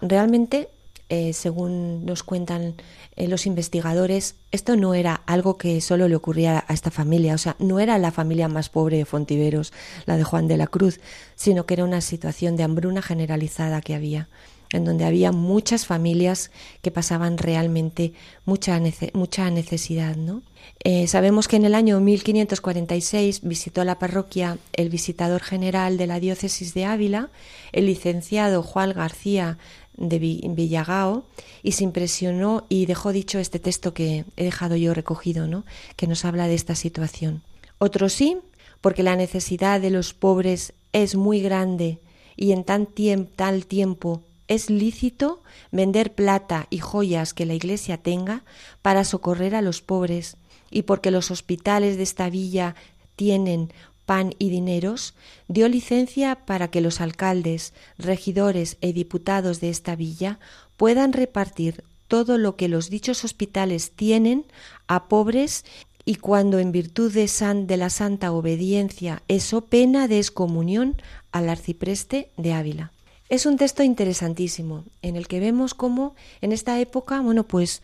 realmente 0.00 0.68
eh, 1.08 1.32
según 1.32 2.04
nos 2.04 2.24
cuentan 2.24 2.74
eh, 3.14 3.28
los 3.28 3.46
investigadores, 3.46 4.34
esto 4.50 4.74
no 4.74 4.92
era 4.92 5.22
algo 5.26 5.56
que 5.56 5.80
solo 5.80 6.08
le 6.08 6.16
ocurría 6.16 6.64
a 6.66 6.74
esta 6.74 6.90
familia, 6.90 7.34
o 7.34 7.38
sea, 7.38 7.54
no 7.60 7.78
era 7.78 7.96
la 7.98 8.10
familia 8.10 8.48
más 8.48 8.68
pobre 8.68 8.96
de 8.96 9.04
Fontiveros, 9.04 9.72
la 10.06 10.16
de 10.16 10.24
Juan 10.24 10.48
de 10.48 10.56
la 10.56 10.66
Cruz, 10.66 10.98
sino 11.36 11.64
que 11.64 11.74
era 11.74 11.84
una 11.84 12.00
situación 12.00 12.56
de 12.56 12.64
hambruna 12.64 13.02
generalizada 13.02 13.80
que 13.82 13.94
había, 13.94 14.28
en 14.70 14.84
donde 14.84 15.04
había 15.04 15.30
muchas 15.30 15.86
familias 15.86 16.50
que 16.82 16.90
pasaban 16.90 17.38
realmente 17.38 18.12
mucha, 18.44 18.80
mucha 19.14 19.48
necesidad, 19.50 20.16
¿no? 20.16 20.42
Eh, 20.82 21.06
sabemos 21.06 21.48
que 21.48 21.56
en 21.56 21.64
el 21.64 21.74
año 21.74 22.00
1546 22.00 23.40
visitó 23.42 23.84
la 23.84 23.98
parroquia 23.98 24.58
el 24.72 24.88
visitador 24.88 25.42
general 25.42 25.96
de 25.96 26.06
la 26.06 26.20
diócesis 26.20 26.74
de 26.74 26.84
Ávila, 26.84 27.30
el 27.72 27.86
licenciado 27.86 28.62
Juan 28.62 28.92
García 28.92 29.58
de 29.96 30.18
Villagao 30.18 31.24
y 31.62 31.72
se 31.72 31.84
impresionó 31.84 32.64
y 32.68 32.86
dejó 32.86 33.12
dicho 33.12 33.38
este 33.38 33.58
texto 33.58 33.94
que 33.94 34.24
he 34.36 34.44
dejado 34.44 34.76
yo 34.76 34.94
recogido, 34.94 35.46
¿no? 35.46 35.64
que 35.96 36.06
nos 36.06 36.24
habla 36.24 36.48
de 36.48 36.54
esta 36.54 36.74
situación. 36.74 37.42
Otro 37.78 38.08
sí, 38.08 38.38
porque 38.80 39.02
la 39.02 39.16
necesidad 39.16 39.80
de 39.80 39.90
los 39.90 40.14
pobres 40.14 40.72
es 40.92 41.14
muy 41.14 41.40
grande 41.40 41.98
y 42.36 42.52
en 42.52 42.64
tan 42.64 42.88
tal 43.34 43.66
tiempo 43.66 44.22
es 44.48 44.70
lícito 44.70 45.42
vender 45.72 46.14
plata 46.14 46.66
y 46.70 46.78
joyas 46.78 47.34
que 47.34 47.46
la 47.46 47.54
Iglesia 47.54 47.98
tenga 47.98 48.44
para 48.82 49.04
socorrer 49.04 49.54
a 49.54 49.62
los 49.62 49.82
pobres 49.82 50.36
y 50.70 50.82
porque 50.82 51.10
los 51.10 51.30
hospitales 51.30 51.96
de 51.96 52.02
esta 52.02 52.30
villa 52.30 52.74
tienen 53.16 53.72
pan 54.06 54.34
y 54.38 54.50
dineros, 54.50 55.14
dio 55.48 55.68
licencia 55.68 56.36
para 56.46 56.68
que 56.68 56.80
los 56.80 57.00
alcaldes, 57.00 57.74
regidores 57.98 58.78
y 58.80 58.92
diputados 58.92 59.60
de 59.60 59.68
esta 59.68 59.96
villa 59.96 60.38
puedan 60.76 61.12
repartir 61.12 61.84
todo 62.08 62.38
lo 62.38 62.56
que 62.56 62.68
los 62.68 62.88
dichos 62.88 63.24
hospitales 63.24 63.90
tienen 63.90 64.46
a 64.86 65.08
pobres 65.08 65.64
y 66.04 66.14
cuando 66.14 66.60
en 66.60 66.70
virtud 66.70 67.12
de, 67.12 67.26
san, 67.26 67.66
de 67.66 67.76
la 67.76 67.90
santa 67.90 68.32
obediencia 68.32 69.22
eso 69.26 69.62
pena 69.62 70.06
de 70.06 70.18
excomunión 70.18 70.96
al 71.32 71.48
arcipreste 71.48 72.30
de 72.36 72.52
Ávila. 72.52 72.92
Es 73.28 73.44
un 73.44 73.56
texto 73.56 73.82
interesantísimo 73.82 74.84
en 75.02 75.16
el 75.16 75.26
que 75.26 75.40
vemos 75.40 75.74
cómo 75.74 76.14
en 76.40 76.52
esta 76.52 76.78
época, 76.78 77.20
bueno, 77.20 77.42
pues, 77.42 77.82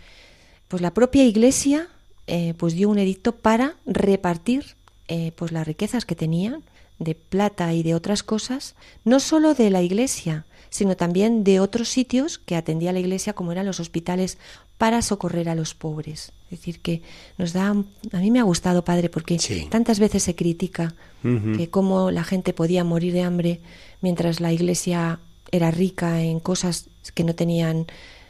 pues 0.68 0.80
la 0.80 0.94
propia 0.94 1.24
Iglesia 1.24 1.88
eh, 2.28 2.54
pues 2.56 2.74
dio 2.74 2.88
un 2.88 3.00
edicto 3.00 3.32
para 3.32 3.74
repartir 3.84 4.76
eh, 5.12 5.30
pues 5.36 5.52
las 5.52 5.66
riquezas 5.66 6.06
que 6.06 6.14
tenían 6.14 6.62
de 6.98 7.14
plata 7.14 7.74
y 7.74 7.82
de 7.82 7.94
otras 7.94 8.22
cosas, 8.22 8.76
no 9.04 9.20
solo 9.20 9.52
de 9.52 9.68
la 9.68 9.82
Iglesia, 9.82 10.46
sino 10.70 10.96
también 10.96 11.44
de 11.44 11.60
otros 11.60 11.90
sitios 11.90 12.38
que 12.38 12.56
atendía 12.56 12.94
la 12.94 13.00
Iglesia, 13.00 13.34
como 13.34 13.52
eran 13.52 13.66
los 13.66 13.78
hospitales, 13.78 14.38
para 14.78 15.02
socorrer 15.02 15.50
a 15.50 15.54
los 15.54 15.74
pobres. 15.74 16.32
Es 16.44 16.60
decir, 16.60 16.80
que 16.80 17.02
nos 17.36 17.52
da. 17.52 17.68
A 18.12 18.18
mí 18.20 18.30
me 18.30 18.40
ha 18.40 18.44
gustado, 18.44 18.86
padre, 18.86 19.10
porque 19.10 19.38
tantas 19.68 19.98
veces 19.98 20.22
se 20.22 20.34
critica 20.34 20.94
que 21.22 21.68
cómo 21.68 22.10
la 22.10 22.24
gente 22.24 22.54
podía 22.54 22.82
morir 22.82 23.12
de 23.12 23.22
hambre 23.22 23.60
mientras 24.00 24.40
la 24.40 24.50
Iglesia 24.50 25.20
era 25.50 25.70
rica 25.70 26.22
en 26.22 26.40
cosas 26.40 26.88
que 27.12 27.22
no 27.22 27.34
tenían, 27.34 27.86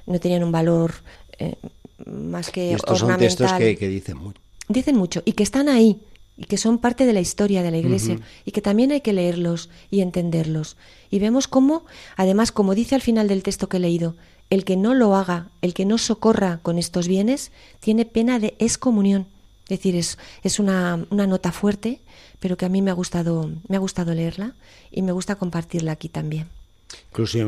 no 0.07 0.19
tenían 0.19 0.43
un 0.43 0.51
valor 0.51 0.95
eh, 1.39 1.55
más 2.07 2.51
que 2.51 2.73
estos 2.73 2.99
Son 2.99 3.17
textos 3.19 3.53
que, 3.53 3.89
dicen 3.89 4.17
mucho. 4.19 4.41
Dicen 4.69 4.97
mucho 4.97 5.23
y 5.25 5.35
que 5.35 5.45
están 5.45 5.69
ahí 5.69 6.01
y 6.43 6.45
que 6.45 6.57
son 6.59 6.79
parte 6.79 7.07
de 7.07 7.13
la 7.13 7.21
historia 7.21 7.63
de 7.63 7.71
la 7.71 7.79
Iglesia 7.79 8.19
y 8.45 8.51
que 8.51 8.61
también 8.61 8.91
hay 8.91 9.01
que 9.01 9.13
leerlos 9.13 9.71
y 9.93 10.01
entenderlos. 10.01 10.77
Y 11.09 11.21
vemos 11.21 11.47
cómo, 11.47 11.85
además, 12.17 12.51
como 12.51 12.75
dice 12.75 12.97
al 12.97 13.01
final 13.01 13.29
del 13.29 13.45
texto 13.45 13.69
que 13.69 13.77
he 13.77 13.81
leído, 13.81 14.17
el 14.51 14.65
que 14.65 14.77
no 14.77 14.93
lo 14.93 15.15
haga, 15.15 15.51
el 15.61 15.73
que 15.73 15.85
no 15.85 15.99
socorra 15.99 16.59
con 16.61 16.79
estos 16.79 17.07
bienes, 17.07 17.53
tiene 17.79 18.07
pena 18.07 18.41
de 18.41 18.57
excomunión. 18.59 19.27
Es 19.67 19.79
decir, 19.79 19.95
es, 19.95 20.19
es 20.43 20.59
una, 20.59 21.07
una, 21.11 21.29
nota 21.29 21.53
fuerte, 21.53 22.01
pero 22.41 22.57
que 22.57 22.67
a 22.67 22.69
mí 22.69 22.83
me 22.83 22.91
ha 22.91 22.95
gustado, 22.95 23.49
me 23.69 23.77
ha 23.77 23.79
gustado 23.79 24.13
leerla 24.13 24.55
y 24.91 25.03
me 25.03 25.13
gusta 25.13 25.37
compartirla 25.37 25.93
aquí 25.93 26.09
también. 26.09 26.49
Incluso 27.11 27.39
yo 27.39 27.47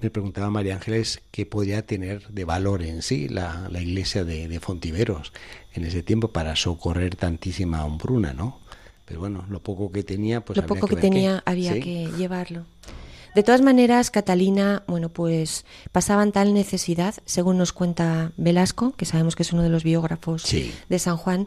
me, 0.00 0.10
preguntaba 0.10 0.50
María 0.50 0.74
Ángeles 0.74 1.20
qué 1.30 1.46
podía 1.46 1.86
tener 1.86 2.28
de 2.28 2.44
valor 2.44 2.82
en 2.82 3.02
sí 3.02 3.28
la, 3.28 3.68
iglesia 3.72 4.24
de, 4.24 4.60
Fontiveros 4.60 5.32
en 5.74 5.84
ese 5.84 6.02
tiempo 6.02 6.28
para 6.28 6.56
socorrer 6.56 7.16
tantísima 7.16 7.84
hombruna, 7.84 8.32
¿no? 8.32 8.60
Pero 9.04 9.20
bueno, 9.20 9.46
lo 9.48 9.62
poco 9.62 9.92
que 9.92 10.02
tenía, 10.02 10.44
pues 10.44 10.56
lo 10.56 10.66
poco 10.66 10.86
que, 10.88 10.96
tenía 10.96 11.42
había 11.46 11.74
que 11.74 12.10
llevarlo. 12.16 12.66
De 13.36 13.42
todas 13.42 13.60
maneras, 13.60 14.10
Catalina, 14.10 14.82
bueno, 14.86 15.10
pues 15.10 15.66
pasaban 15.92 16.32
tal 16.32 16.54
necesidad, 16.54 17.14
según 17.26 17.58
nos 17.58 17.74
cuenta 17.74 18.32
Velasco, 18.38 18.92
que 18.96 19.04
sabemos 19.04 19.36
que 19.36 19.42
es 19.42 19.52
uno 19.52 19.62
de 19.62 19.68
los 19.68 19.84
biógrafos 19.84 20.44
de 20.88 20.98
San 20.98 21.18
Juan, 21.18 21.46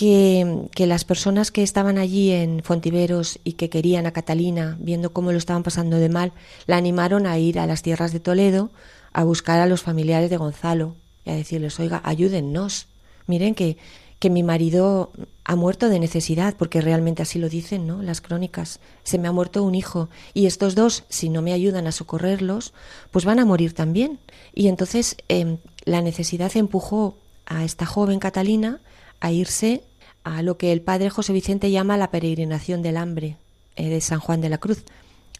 que, 0.00 0.86
las 0.86 1.04
personas 1.04 1.50
que 1.50 1.62
estaban 1.62 1.98
allí 1.98 2.30
en 2.30 2.62
Fontiveros 2.62 3.38
y 3.44 3.52
que 3.52 3.68
querían 3.68 4.06
a 4.06 4.12
Catalina, 4.12 4.78
viendo 4.80 5.12
cómo 5.12 5.30
lo 5.30 5.36
estaban 5.36 5.62
pasando 5.62 5.98
de 5.98 6.08
mal, 6.08 6.32
la 6.66 6.78
animaron 6.78 7.26
a 7.26 7.38
ir 7.38 7.58
a 7.58 7.66
las 7.66 7.82
tierras 7.82 8.10
de 8.10 8.20
Toledo 8.20 8.70
a 9.12 9.24
buscar 9.24 9.60
a 9.60 9.66
los 9.66 9.82
familiares 9.82 10.30
de 10.30 10.38
Gonzalo 10.38 10.94
y 11.26 11.30
a 11.30 11.34
decirles, 11.34 11.78
oiga, 11.80 12.00
ayúdennos. 12.02 12.86
Miren 13.26 13.54
que, 13.54 13.76
que 14.18 14.30
mi 14.30 14.42
marido 14.42 15.12
ha 15.44 15.54
muerto 15.54 15.90
de 15.90 15.98
necesidad, 15.98 16.54
porque 16.56 16.80
realmente 16.80 17.20
así 17.20 17.38
lo 17.38 17.50
dicen, 17.50 17.86
¿no? 17.86 18.02
Las 18.02 18.22
crónicas. 18.22 18.80
Se 19.02 19.18
me 19.18 19.28
ha 19.28 19.32
muerto 19.32 19.62
un 19.62 19.74
hijo 19.74 20.08
y 20.32 20.46
estos 20.46 20.74
dos, 20.74 21.04
si 21.10 21.28
no 21.28 21.42
me 21.42 21.52
ayudan 21.52 21.86
a 21.86 21.92
socorrerlos, 21.92 22.72
pues 23.10 23.26
van 23.26 23.38
a 23.38 23.44
morir 23.44 23.74
también. 23.74 24.18
Y 24.54 24.68
entonces 24.68 25.16
em, 25.28 25.58
la 25.84 26.00
necesidad 26.00 26.56
empujó 26.56 27.18
a 27.44 27.64
esta 27.64 27.84
joven 27.84 28.18
Catalina 28.18 28.80
a 29.20 29.30
irse 29.30 29.82
a 30.24 30.42
lo 30.42 30.56
que 30.56 30.72
el 30.72 30.82
padre 30.82 31.10
José 31.10 31.32
Vicente 31.32 31.70
llama 31.70 31.96
la 31.96 32.10
peregrinación 32.10 32.82
del 32.82 32.96
hambre 32.96 33.36
eh, 33.76 33.88
de 33.88 34.00
San 34.00 34.20
Juan 34.20 34.40
de 34.40 34.48
la 34.48 34.58
Cruz, 34.58 34.84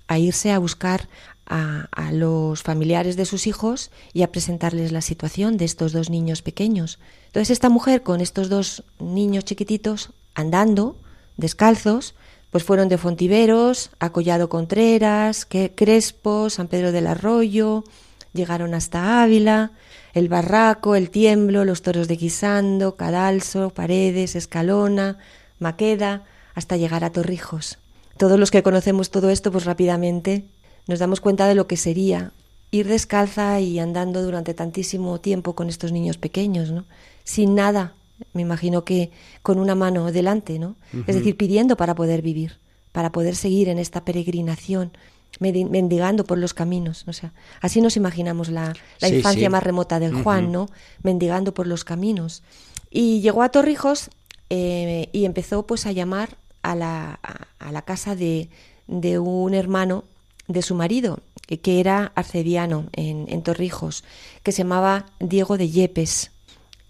a 0.06 0.18
irse 0.18 0.50
a 0.52 0.58
buscar 0.58 1.08
a, 1.46 1.88
a, 1.92 2.12
los 2.12 2.62
familiares 2.62 3.16
de 3.16 3.26
sus 3.26 3.46
hijos 3.46 3.90
y 4.12 4.22
a 4.22 4.30
presentarles 4.30 4.92
la 4.92 5.00
situación 5.00 5.56
de 5.56 5.64
estos 5.64 5.92
dos 5.92 6.10
niños 6.10 6.42
pequeños. 6.42 6.98
Entonces 7.26 7.50
esta 7.50 7.68
mujer 7.68 8.02
con 8.02 8.20
estos 8.20 8.48
dos 8.48 8.84
niños 8.98 9.44
chiquititos 9.44 10.10
andando, 10.34 10.96
descalzos, 11.36 12.14
pues 12.50 12.64
fueron 12.64 12.88
de 12.88 12.98
Fontiveros, 12.98 13.90
a 14.00 14.10
Collado 14.10 14.48
Contreras, 14.48 15.46
Crespo, 15.46 16.50
San 16.50 16.68
Pedro 16.68 16.92
del 16.92 17.06
Arroyo, 17.06 17.84
llegaron 18.32 18.74
hasta 18.74 19.22
Ávila, 19.22 19.72
el 20.12 20.28
Barraco, 20.28 20.96
el 20.96 21.10
Tiemblo, 21.10 21.64
los 21.64 21.82
Toros 21.82 22.08
de 22.08 22.16
Guisando, 22.16 22.96
Cadalso, 22.96 23.70
Paredes, 23.70 24.36
Escalona, 24.36 25.18
Maqueda, 25.58 26.24
hasta 26.54 26.76
llegar 26.76 27.04
a 27.04 27.10
Torrijos. 27.10 27.78
Todos 28.16 28.38
los 28.38 28.50
que 28.50 28.62
conocemos 28.62 29.10
todo 29.10 29.30
esto, 29.30 29.50
pues 29.52 29.64
rápidamente 29.64 30.44
nos 30.86 30.98
damos 30.98 31.20
cuenta 31.20 31.46
de 31.46 31.54
lo 31.54 31.66
que 31.66 31.76
sería 31.76 32.32
ir 32.70 32.86
descalza 32.86 33.60
y 33.60 33.78
andando 33.78 34.22
durante 34.22 34.54
tantísimo 34.54 35.20
tiempo 35.20 35.54
con 35.54 35.68
estos 35.68 35.92
niños 35.92 36.18
pequeños, 36.18 36.70
¿no? 36.70 36.84
Sin 37.24 37.54
nada, 37.54 37.94
me 38.32 38.42
imagino 38.42 38.84
que 38.84 39.10
con 39.42 39.58
una 39.58 39.74
mano 39.74 40.12
delante, 40.12 40.58
¿no? 40.58 40.76
Es 41.06 41.16
decir, 41.16 41.36
pidiendo 41.36 41.76
para 41.76 41.94
poder 41.94 42.22
vivir, 42.22 42.58
para 42.92 43.10
poder 43.10 43.34
seguir 43.36 43.68
en 43.68 43.78
esta 43.78 44.04
peregrinación 44.04 44.92
mendigando 45.38 46.24
por 46.24 46.38
los 46.38 46.54
caminos. 46.54 47.04
O 47.06 47.12
sea, 47.12 47.32
así 47.60 47.80
nos 47.80 47.96
imaginamos 47.96 48.48
la, 48.48 48.74
infancia 49.00 49.48
más 49.48 49.62
remota 49.62 50.00
del 50.00 50.14
Juan, 50.14 50.52
¿no? 50.52 50.68
Mendigando 51.02 51.54
por 51.54 51.66
los 51.66 51.84
caminos. 51.84 52.42
Y 52.90 53.20
llegó 53.20 53.42
a 53.42 53.50
Torrijos 53.50 54.10
eh, 54.50 55.08
y 55.12 55.24
empezó 55.24 55.66
pues 55.66 55.86
a 55.86 55.92
llamar 55.92 56.36
a 56.62 56.74
la, 56.74 57.20
a, 57.58 57.72
la 57.72 57.82
casa 57.82 58.16
de, 58.16 58.50
de, 58.86 59.18
un 59.18 59.54
hermano 59.54 60.04
de 60.48 60.62
su 60.62 60.74
marido, 60.74 61.20
que 61.46 61.80
era 61.80 62.12
arcediano 62.14 62.88
en, 62.92 63.26
en 63.28 63.42
Torrijos, 63.42 64.04
que 64.42 64.52
se 64.52 64.58
llamaba 64.58 65.06
Diego 65.20 65.56
de 65.56 65.70
Yepes. 65.70 66.32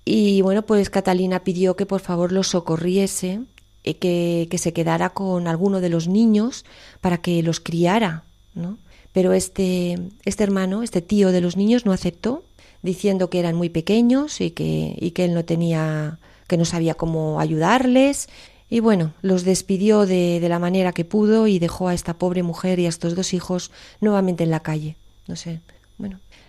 Y 0.04 0.40
bueno, 0.42 0.62
pues 0.62 0.90
Catalina 0.90 1.44
pidió 1.44 1.76
que 1.76 1.86
por 1.86 2.00
favor 2.00 2.32
lo 2.32 2.42
socorriese, 2.42 3.42
eh, 3.84 3.94
que, 3.94 4.48
que, 4.50 4.58
se 4.58 4.72
quedara 4.72 5.10
con 5.10 5.46
alguno 5.46 5.80
de 5.80 5.88
los 5.88 6.08
niños 6.08 6.64
para 7.00 7.18
que 7.18 7.42
los 7.42 7.60
criara, 7.60 8.24
¿no? 8.54 8.78
Pero 9.12 9.32
este, 9.32 9.98
este 10.24 10.44
hermano, 10.44 10.82
este 10.82 11.02
tío 11.02 11.32
de 11.32 11.40
los 11.40 11.56
niños, 11.56 11.84
no 11.84 11.92
aceptó, 11.92 12.44
diciendo 12.82 13.28
que 13.28 13.40
eran 13.40 13.56
muy 13.56 13.68
pequeños 13.68 14.40
y 14.40 14.50
que, 14.50 14.96
y 14.98 15.10
que 15.10 15.24
él 15.24 15.34
no 15.34 15.44
tenía, 15.44 16.18
que 16.46 16.56
no 16.56 16.64
sabía 16.64 16.94
cómo 16.94 17.40
ayudarles. 17.40 18.28
Y 18.68 18.80
bueno, 18.80 19.12
los 19.20 19.44
despidió 19.44 20.06
de, 20.06 20.38
de 20.40 20.48
la 20.48 20.60
manera 20.60 20.92
que 20.92 21.04
pudo 21.04 21.48
y 21.48 21.58
dejó 21.58 21.88
a 21.88 21.94
esta 21.94 22.14
pobre 22.14 22.42
mujer 22.42 22.78
y 22.78 22.86
a 22.86 22.88
estos 22.88 23.16
dos 23.16 23.34
hijos 23.34 23.72
nuevamente 24.00 24.44
en 24.44 24.50
la 24.50 24.60
calle. 24.60 24.96
No 25.26 25.34
sé, 25.34 25.60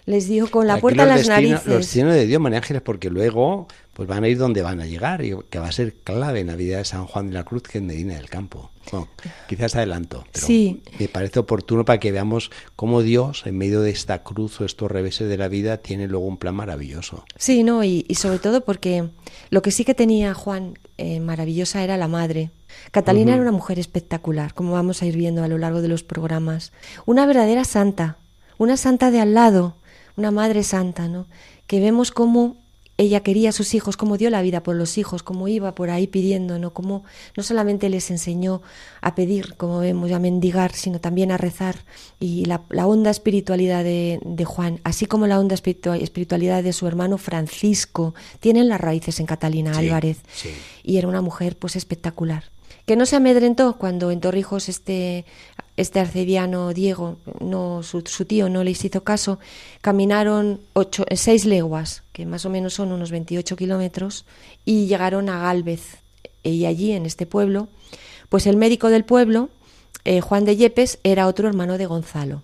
les 0.05 0.27
dio 0.27 0.49
con 0.49 0.67
la 0.67 0.77
puerta 0.77 1.03
a 1.03 1.05
las 1.05 1.27
narices. 1.27 1.65
Los 1.65 1.77
destinos 1.77 2.13
de 2.13 2.25
Dios, 2.25 2.41
María 2.41 2.59
Ángeles, 2.59 2.81
porque 2.81 3.09
luego 3.09 3.67
pues 3.93 4.07
van 4.07 4.23
a 4.23 4.27
ir 4.27 4.37
donde 4.37 4.61
van 4.61 4.79
a 4.79 4.85
llegar 4.85 5.23
y 5.23 5.35
que 5.49 5.59
va 5.59 5.67
a 5.67 5.71
ser 5.71 5.93
clave 5.93 6.39
en 6.39 6.47
la 6.47 6.55
vida 6.55 6.77
de 6.77 6.85
San 6.85 7.05
Juan 7.05 7.27
de 7.27 7.33
la 7.33 7.43
Cruz 7.43 7.63
que 7.63 7.77
en 7.77 7.87
Medina 7.87 8.15
del 8.15 8.29
Campo. 8.29 8.71
Bueno, 8.91 9.07
quizás 9.47 9.75
adelanto, 9.75 10.25
pero 10.31 10.47
sí. 10.47 10.81
me 10.97 11.07
parece 11.07 11.39
oportuno 11.39 11.85
para 11.85 11.99
que 11.99 12.11
veamos 12.11 12.49
cómo 12.75 13.03
Dios, 13.03 13.43
en 13.45 13.57
medio 13.57 13.81
de 13.81 13.91
esta 13.91 14.23
cruz 14.23 14.59
o 14.59 14.65
estos 14.65 14.89
reveses 14.89 15.29
de 15.29 15.37
la 15.37 15.47
vida, 15.49 15.77
tiene 15.77 16.07
luego 16.07 16.25
un 16.25 16.37
plan 16.37 16.55
maravilloso. 16.55 17.23
Sí, 17.37 17.63
no, 17.63 17.83
y, 17.83 18.05
sobre 18.15 18.39
todo 18.39 18.61
porque 18.61 19.07
lo 19.49 19.61
que 19.61 19.71
sí 19.71 19.85
que 19.85 19.93
tenía 19.93 20.33
Juan 20.33 20.79
eh, 20.97 21.19
maravillosa 21.19 21.83
era 21.83 21.97
la 21.97 22.07
madre. 22.07 22.49
Catalina 22.91 23.33
era 23.33 23.41
una 23.41 23.51
mujer 23.51 23.77
espectacular, 23.77 24.53
como 24.53 24.73
vamos 24.73 25.01
a 25.01 25.05
ir 25.05 25.15
viendo 25.15 25.43
a 25.43 25.47
lo 25.47 25.57
largo 25.57 25.81
de 25.81 25.87
los 25.87 26.03
programas. 26.03 26.71
Una 27.05 27.25
verdadera 27.25 27.65
santa, 27.65 28.17
una 28.57 28.77
santa 28.77 29.11
de 29.11 29.19
al 29.19 29.33
lado, 29.33 29.75
una 30.17 30.31
madre 30.31 30.63
santa, 30.63 31.07
¿no? 31.07 31.27
Que 31.67 31.79
vemos 31.79 32.11
cómo 32.11 32.57
ella 33.01 33.21
quería 33.21 33.49
a 33.49 33.51
sus 33.51 33.73
hijos, 33.73 33.97
cómo 33.97 34.17
dio 34.17 34.29
la 34.29 34.43
vida 34.43 34.61
por 34.61 34.75
los 34.75 34.97
hijos, 34.99 35.23
cómo 35.23 35.47
iba 35.47 35.73
por 35.73 35.89
ahí 35.89 36.05
pidiendo, 36.05 36.59
¿no? 36.59 36.71
Cómo 36.71 37.03
no 37.35 37.41
solamente 37.41 37.89
les 37.89 38.11
enseñó 38.11 38.61
a 39.01 39.15
pedir, 39.15 39.55
como 39.55 39.79
vemos, 39.79 40.11
a 40.11 40.19
mendigar, 40.19 40.73
sino 40.73 40.99
también 40.99 41.31
a 41.31 41.37
rezar. 41.37 41.77
Y 42.19 42.45
la, 42.45 42.61
honda 42.85 43.09
espiritualidad 43.09 43.83
de, 43.83 44.45
Juan, 44.45 44.79
así 44.83 45.07
como 45.07 45.25
la 45.25 45.39
honda 45.39 45.55
espiritualidad 45.55 46.63
de 46.63 46.73
su 46.73 46.85
hermano 46.85 47.17
Francisco, 47.17 48.13
tienen 48.39 48.69
las 48.69 48.79
raíces 48.79 49.19
en 49.19 49.25
Catalina 49.25 49.77
Álvarez. 49.77 50.19
Y 50.83 50.97
era 50.97 51.07
una 51.07 51.21
mujer, 51.21 51.57
pues, 51.57 51.75
espectacular 51.75 52.43
que 52.91 52.97
no 52.97 53.05
se 53.05 53.15
amedrentó 53.15 53.77
cuando 53.77 54.11
en 54.11 54.19
Torrijos 54.19 54.67
este 54.67 55.23
este 55.77 56.01
arcediano 56.01 56.73
Diego, 56.73 57.19
no, 57.39 57.83
su, 57.83 58.01
tío 58.01 58.49
no 58.49 58.65
les 58.65 58.83
hizo 58.83 59.05
caso, 59.05 59.39
caminaron 59.79 60.59
ocho, 60.73 61.05
seis 61.15 61.45
leguas, 61.45 62.03
que 62.11 62.25
más 62.25 62.45
o 62.45 62.49
menos 62.49 62.73
son 62.73 62.91
unos 62.91 63.09
28 63.09 63.55
kilómetros, 63.55 64.25
y 64.65 64.87
llegaron 64.87 65.29
a 65.29 65.39
Galvez. 65.39 65.99
Y 66.43 66.65
allí, 66.65 66.91
en 66.91 67.05
este 67.05 67.25
pueblo, 67.25 67.69
pues 68.27 68.45
el 68.45 68.57
médico 68.57 68.89
del 68.89 69.05
pueblo, 69.05 69.47
eh, 70.03 70.19
Juan 70.19 70.43
de 70.43 70.57
Yepes, 70.57 70.99
era 71.05 71.27
otro 71.27 71.47
hermano 71.47 71.77
de 71.77 71.85
Gonzalo. 71.85 72.43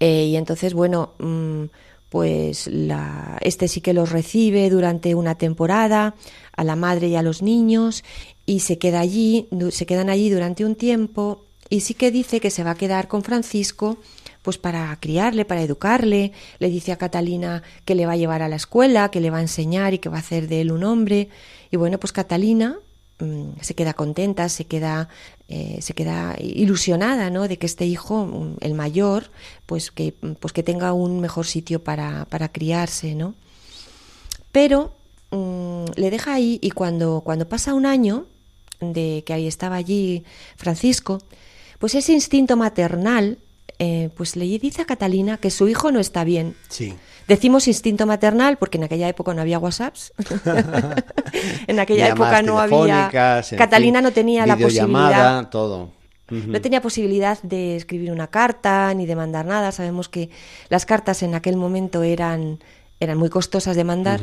Eh, 0.00 0.28
y 0.28 0.36
entonces, 0.36 0.72
bueno, 0.72 1.10
mm, 1.18 1.64
pues 2.12 2.66
la, 2.66 3.38
este 3.40 3.68
sí 3.68 3.80
que 3.80 3.94
los 3.94 4.12
recibe 4.12 4.68
durante 4.68 5.14
una 5.14 5.36
temporada, 5.36 6.14
a 6.54 6.62
la 6.62 6.76
madre 6.76 7.08
y 7.08 7.16
a 7.16 7.22
los 7.22 7.40
niños, 7.40 8.04
y 8.44 8.60
se 8.60 8.76
queda 8.76 9.00
allí, 9.00 9.48
se 9.70 9.86
quedan 9.86 10.10
allí 10.10 10.28
durante 10.28 10.66
un 10.66 10.74
tiempo, 10.74 11.46
y 11.70 11.80
sí 11.80 11.94
que 11.94 12.10
dice 12.10 12.38
que 12.38 12.50
se 12.50 12.64
va 12.64 12.72
a 12.72 12.74
quedar 12.74 13.08
con 13.08 13.22
Francisco 13.22 13.96
pues 14.42 14.58
para 14.58 14.94
criarle, 15.00 15.46
para 15.46 15.62
educarle, 15.62 16.32
le 16.58 16.68
dice 16.68 16.92
a 16.92 16.98
Catalina 16.98 17.62
que 17.86 17.94
le 17.94 18.04
va 18.04 18.12
a 18.12 18.16
llevar 18.16 18.42
a 18.42 18.48
la 18.48 18.56
escuela, 18.56 19.10
que 19.10 19.20
le 19.20 19.30
va 19.30 19.38
a 19.38 19.42
enseñar 19.42 19.94
y 19.94 19.98
que 19.98 20.10
va 20.10 20.16
a 20.16 20.20
hacer 20.20 20.48
de 20.48 20.60
él 20.60 20.70
un 20.70 20.84
hombre. 20.84 21.30
Y 21.70 21.78
bueno, 21.78 21.98
pues 21.98 22.12
Catalina 22.12 22.76
mm, 23.22 23.60
se 23.60 23.74
queda 23.74 23.94
contenta, 23.94 24.48
se 24.48 24.64
queda, 24.64 25.08
eh, 25.48 25.78
se 25.80 25.94
queda 25.94 26.36
ilusionada, 26.40 27.30
¿no? 27.30 27.48
De 27.48 27.58
que 27.58 27.66
este 27.66 27.86
hijo, 27.86 28.26
mm, 28.26 28.56
el 28.60 28.74
mayor, 28.74 29.30
pues 29.66 29.90
que, 29.90 30.12
pues 30.40 30.52
que 30.52 30.62
tenga 30.62 30.92
un 30.92 31.20
mejor 31.20 31.46
sitio 31.46 31.82
para, 31.82 32.26
para 32.26 32.50
criarse, 32.50 33.14
¿no? 33.14 33.34
Pero 34.52 34.92
mm, 35.30 35.84
le 35.96 36.10
deja 36.10 36.34
ahí 36.34 36.58
y 36.62 36.70
cuando, 36.70 37.22
cuando 37.24 37.48
pasa 37.48 37.74
un 37.74 37.86
año 37.86 38.26
de 38.80 39.22
que 39.24 39.32
ahí 39.32 39.46
estaba 39.46 39.76
allí 39.76 40.24
Francisco, 40.56 41.22
pues 41.78 41.94
ese 41.94 42.12
instinto 42.12 42.56
maternal 42.56 43.38
eh, 43.78 44.10
pues 44.16 44.36
le 44.36 44.44
dice 44.44 44.82
a 44.82 44.84
Catalina 44.84 45.38
que 45.38 45.50
su 45.50 45.68
hijo 45.68 45.90
no 45.90 46.00
está 46.00 46.24
bien. 46.24 46.54
Sí. 46.68 46.94
Decimos 47.28 47.68
instinto 47.68 48.06
maternal 48.06 48.56
porque 48.58 48.78
en 48.78 48.84
aquella 48.84 49.08
época 49.08 49.34
no 49.34 49.40
había 49.40 49.58
WhatsApps. 49.58 50.12
en 51.66 51.80
aquella 51.80 52.08
época 52.08 52.42
no 52.42 52.58
había. 52.58 53.10
Catalina 53.56 54.00
no 54.00 54.12
tenía 54.12 54.46
la 54.46 54.56
posibilidad. 54.56 55.48
todo. 55.48 55.90
No 56.30 56.60
tenía 56.62 56.80
posibilidad 56.80 57.40
de 57.42 57.76
escribir 57.76 58.10
una 58.10 58.28
carta 58.28 58.94
ni 58.94 59.04
de 59.04 59.16
mandar 59.16 59.44
nada. 59.44 59.70
Sabemos 59.70 60.08
que 60.08 60.30
las 60.70 60.86
cartas 60.86 61.22
en 61.22 61.34
aquel 61.34 61.56
momento 61.56 62.02
eran, 62.02 62.58
eran 63.00 63.18
muy 63.18 63.28
costosas 63.28 63.76
de 63.76 63.84
mandar, 63.84 64.20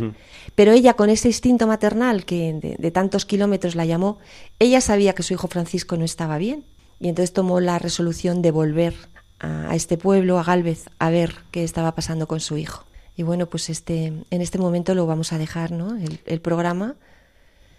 pero 0.55 0.71
ella 0.71 0.95
con 0.95 1.11
ese 1.11 1.27
instinto 1.27 1.67
maternal 1.67 2.25
que 2.25 2.75
de 2.79 2.91
tantos 2.91 3.25
kilómetros 3.25 3.75
la 3.75 3.85
llamó, 3.85 4.17
ella 4.57 4.81
sabía 4.81 5.13
que 5.13 5.21
su 5.21 5.35
hijo 5.35 5.47
Francisco 5.47 5.97
no 5.97 6.05
estaba 6.05 6.39
bien 6.39 6.63
y 6.99 7.09
entonces 7.09 7.31
tomó 7.31 7.59
la 7.59 7.77
resolución 7.77 8.41
de 8.41 8.51
volver 8.51 8.95
a, 9.39 9.75
este 9.75 9.97
pueblo, 9.97 10.39
a 10.39 10.43
Galvez, 10.43 10.89
a 10.99 11.09
ver 11.09 11.35
qué 11.51 11.63
estaba 11.63 11.95
pasando 11.95 12.27
con 12.27 12.39
su 12.39 12.57
hijo. 12.57 12.85
Y 13.15 13.23
bueno, 13.23 13.47
pues 13.47 13.69
este, 13.69 14.13
en 14.29 14.41
este 14.41 14.57
momento 14.57 14.95
lo 14.95 15.05
vamos 15.05 15.33
a 15.33 15.37
dejar, 15.37 15.71
¿no? 15.71 15.97
El, 16.25 16.39
programa. 16.41 16.95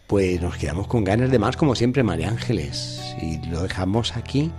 Pues 0.06 0.40
nos 0.42 0.56
quedamos 0.56 0.86
con 0.86 1.04
ganas 1.04 1.30
de 1.30 1.38
más, 1.38 1.56
como 1.56 1.74
siempre, 1.74 2.02
María 2.02 2.28
Ángeles. 2.28 3.00
Y 3.22 3.38
lo 3.46 3.62
dejamos 3.62 4.16
aquí, 4.16 4.52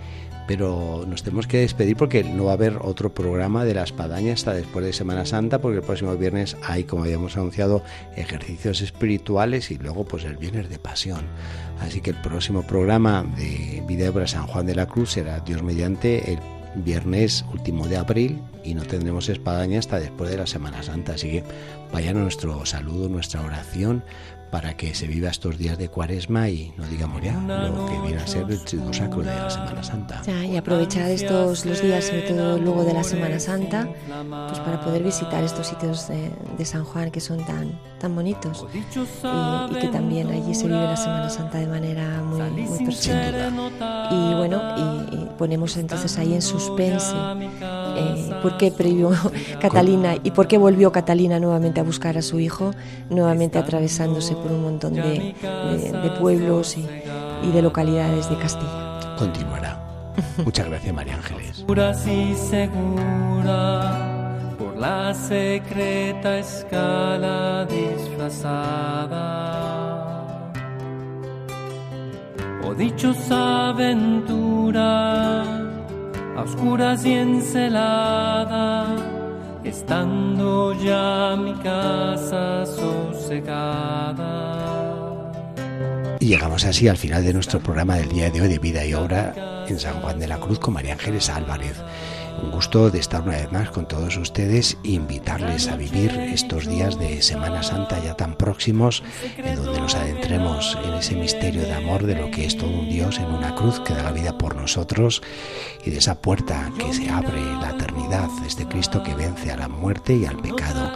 pero 0.48 1.04
nos 1.06 1.22
tenemos 1.22 1.46
que 1.46 1.58
despedir 1.58 1.96
porque 1.96 2.24
no 2.24 2.46
va 2.46 2.52
a 2.52 2.54
haber 2.54 2.78
otro 2.80 3.14
programa 3.14 3.64
de 3.64 3.74
la 3.74 3.84
espadaña 3.84 4.32
hasta 4.32 4.54
después 4.54 4.84
de 4.84 4.92
Semana 4.92 5.24
Santa, 5.24 5.60
porque 5.60 5.78
el 5.78 5.84
próximo 5.84 6.16
viernes 6.16 6.56
hay, 6.64 6.82
como 6.82 7.04
habíamos 7.04 7.36
anunciado, 7.36 7.84
ejercicios 8.16 8.80
espirituales 8.80 9.70
y 9.70 9.78
luego 9.78 10.04
pues 10.04 10.24
el 10.24 10.36
viernes 10.36 10.68
de 10.68 10.80
pasión. 10.80 11.26
Así 11.80 12.00
que 12.00 12.10
el 12.10 12.20
próximo 12.20 12.62
programa 12.66 13.24
de 13.36 13.84
Vida 13.86 14.26
San 14.26 14.48
Juan 14.48 14.66
de 14.66 14.74
la 14.74 14.86
Cruz 14.86 15.12
será 15.12 15.38
Dios 15.40 15.62
mediante 15.62 16.32
el 16.32 16.40
viernes 16.74 17.44
último 17.52 17.88
de 17.88 17.96
abril 17.96 18.42
y 18.64 18.74
no 18.74 18.82
tendremos 18.82 19.28
espadaña 19.28 19.78
hasta 19.78 20.00
después 20.00 20.30
de 20.30 20.36
la 20.36 20.46
Semana 20.46 20.82
Santa. 20.82 21.14
Así 21.14 21.30
que 21.30 21.44
vayan 21.92 22.16
a 22.16 22.20
nuestro 22.20 22.64
saludo, 22.66 23.08
nuestra 23.08 23.42
oración 23.42 24.04
para 24.52 24.76
que 24.76 24.94
se 24.94 25.06
viva 25.06 25.30
estos 25.30 25.56
días 25.56 25.78
de 25.78 25.88
cuaresma 25.88 26.50
y 26.50 26.74
no 26.76 26.86
digamos 26.86 27.22
ya 27.22 27.32
lo 27.32 27.86
que 27.86 27.98
viene 28.06 28.20
a 28.20 28.26
ser 28.26 28.44
el 28.50 28.62
triduo 28.62 28.92
sacro 28.92 29.22
de 29.22 29.34
la 29.34 29.48
Semana 29.48 29.82
Santa. 29.82 30.20
y 30.44 30.58
aprovechar 30.58 31.10
estos 31.10 31.64
los 31.64 31.82
días, 31.82 32.04
sobre 32.04 32.20
todo 32.20 32.58
luego 32.58 32.84
de 32.84 32.92
la 32.92 33.02
Semana 33.02 33.40
Santa, 33.40 33.88
pues 34.48 34.60
para 34.60 34.78
poder 34.84 35.02
visitar 35.02 35.42
estos 35.42 35.68
sitios 35.68 36.06
de, 36.06 36.64
San 36.66 36.84
Juan 36.84 37.10
que 37.10 37.20
son 37.20 37.44
tan, 37.44 37.80
tan 37.98 38.14
bonitos 38.14 38.66
y, 38.74 39.74
que 39.80 39.88
también 39.88 40.28
allí 40.28 40.54
se 40.54 40.66
vive 40.66 40.84
la 40.84 40.96
Semana 40.98 41.30
Santa 41.30 41.58
de 41.58 41.66
manera 41.66 42.22
muy, 42.22 42.42
muy 42.42 42.84
personal. 42.84 43.52
Y 44.10 44.34
bueno, 44.34 45.08
y, 45.12 45.38
ponemos 45.38 45.78
entonces 45.78 46.18
ahí 46.18 46.34
en 46.34 46.42
suspense 46.42 47.14
eh, 48.02 48.34
por 48.42 48.56
qué 48.56 48.70
previó 48.70 49.10
Catalina 49.60 50.16
y 50.22 50.30
por 50.30 50.48
qué 50.48 50.58
volvió 50.58 50.92
Catalina 50.92 51.38
nuevamente 51.38 51.80
a 51.80 51.82
buscar 51.82 52.18
a 52.18 52.22
su 52.22 52.40
hijo, 52.40 52.72
nuevamente 53.10 53.58
atravesándose 53.58 54.34
por 54.34 54.52
un 54.52 54.62
montón 54.62 54.94
de, 54.94 55.34
pueblos 56.20 56.76
y, 56.76 56.86
de 57.50 57.62
localidades 57.62 58.28
de 58.30 58.36
Castilla. 58.36 59.16
Continuará. 59.18 59.78
Muchas 60.44 60.68
gracias, 60.68 60.94
María 60.94 61.14
Ángeles. 61.16 61.64
por 64.58 64.76
la 64.76 65.14
secreta 65.14 66.38
escala 66.38 67.66
disfrazada. 67.66 69.12
O 72.64 72.74
dichosa 72.74 73.70
aventura, 73.70 75.44
a 76.36 76.42
oscuras 76.42 77.04
y 77.04 77.12
encelada 77.12 78.86
estando 79.64 80.72
ya 80.82 81.36
mi 81.36 81.54
casa 81.62 82.66
sosegada. 82.66 84.12
Y 86.20 86.26
llegamos 86.26 86.64
así 86.64 86.88
al 86.88 86.96
final 86.96 87.24
de 87.24 87.32
nuestro 87.32 87.60
programa 87.60 87.96
del 87.96 88.08
día 88.08 88.30
de 88.30 88.40
hoy 88.40 88.48
de 88.48 88.58
vida 88.58 88.84
y 88.84 88.94
obra 88.94 89.64
en 89.66 89.78
San 89.78 90.00
Juan 90.00 90.18
de 90.18 90.28
la 90.28 90.38
Cruz 90.38 90.58
con 90.58 90.74
María 90.74 90.92
Ángeles 90.92 91.28
Álvarez. 91.28 91.76
Un 92.40 92.50
gusto 92.50 92.90
de 92.90 92.98
estar 92.98 93.22
una 93.22 93.32
vez 93.32 93.52
más 93.52 93.70
con 93.70 93.86
todos 93.86 94.16
ustedes 94.16 94.78
e 94.84 94.92
invitarles 94.92 95.68
a 95.68 95.76
vivir 95.76 96.10
estos 96.10 96.66
días 96.66 96.98
de 96.98 97.22
Semana 97.22 97.62
Santa 97.62 98.02
ya 98.02 98.14
tan 98.14 98.36
próximos, 98.36 99.02
en 99.36 99.56
donde 99.56 99.80
nos 99.80 99.94
adentremos 99.94 100.78
en 100.84 100.94
ese 100.94 101.14
misterio 101.14 101.62
de 101.62 101.72
amor 101.72 102.04
de 102.04 102.14
lo 102.14 102.30
que 102.30 102.46
es 102.46 102.56
todo 102.56 102.70
un 102.70 102.88
Dios 102.88 103.18
en 103.18 103.26
una 103.26 103.54
cruz 103.54 103.80
que 103.80 103.94
da 103.94 104.04
la 104.04 104.12
vida 104.12 104.38
por 104.38 104.56
nosotros 104.56 105.22
y 105.84 105.90
de 105.90 105.98
esa 105.98 106.20
puerta 106.20 106.70
que 106.78 106.92
se 106.92 107.08
abre 107.10 107.42
la 107.60 107.70
eternidad, 107.70 108.28
este 108.46 108.66
Cristo 108.66 109.02
que 109.02 109.14
vence 109.14 109.50
a 109.50 109.56
la 109.56 109.68
muerte 109.68 110.14
y 110.16 110.24
al 110.24 110.38
pecado. 110.38 110.92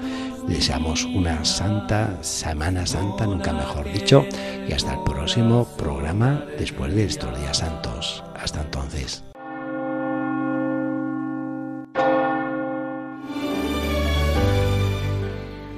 Deseamos 0.46 1.04
una 1.04 1.44
santa 1.44 2.22
Semana 2.22 2.86
Santa, 2.86 3.26
nunca 3.26 3.52
mejor 3.52 3.92
dicho, 3.92 4.24
y 4.68 4.72
hasta 4.72 4.94
el 4.94 5.02
próximo 5.02 5.66
programa 5.76 6.44
después 6.58 6.94
de 6.94 7.04
estos 7.04 7.36
días 7.38 7.58
santos. 7.58 8.22
Hasta 8.36 8.62
entonces. 8.62 9.24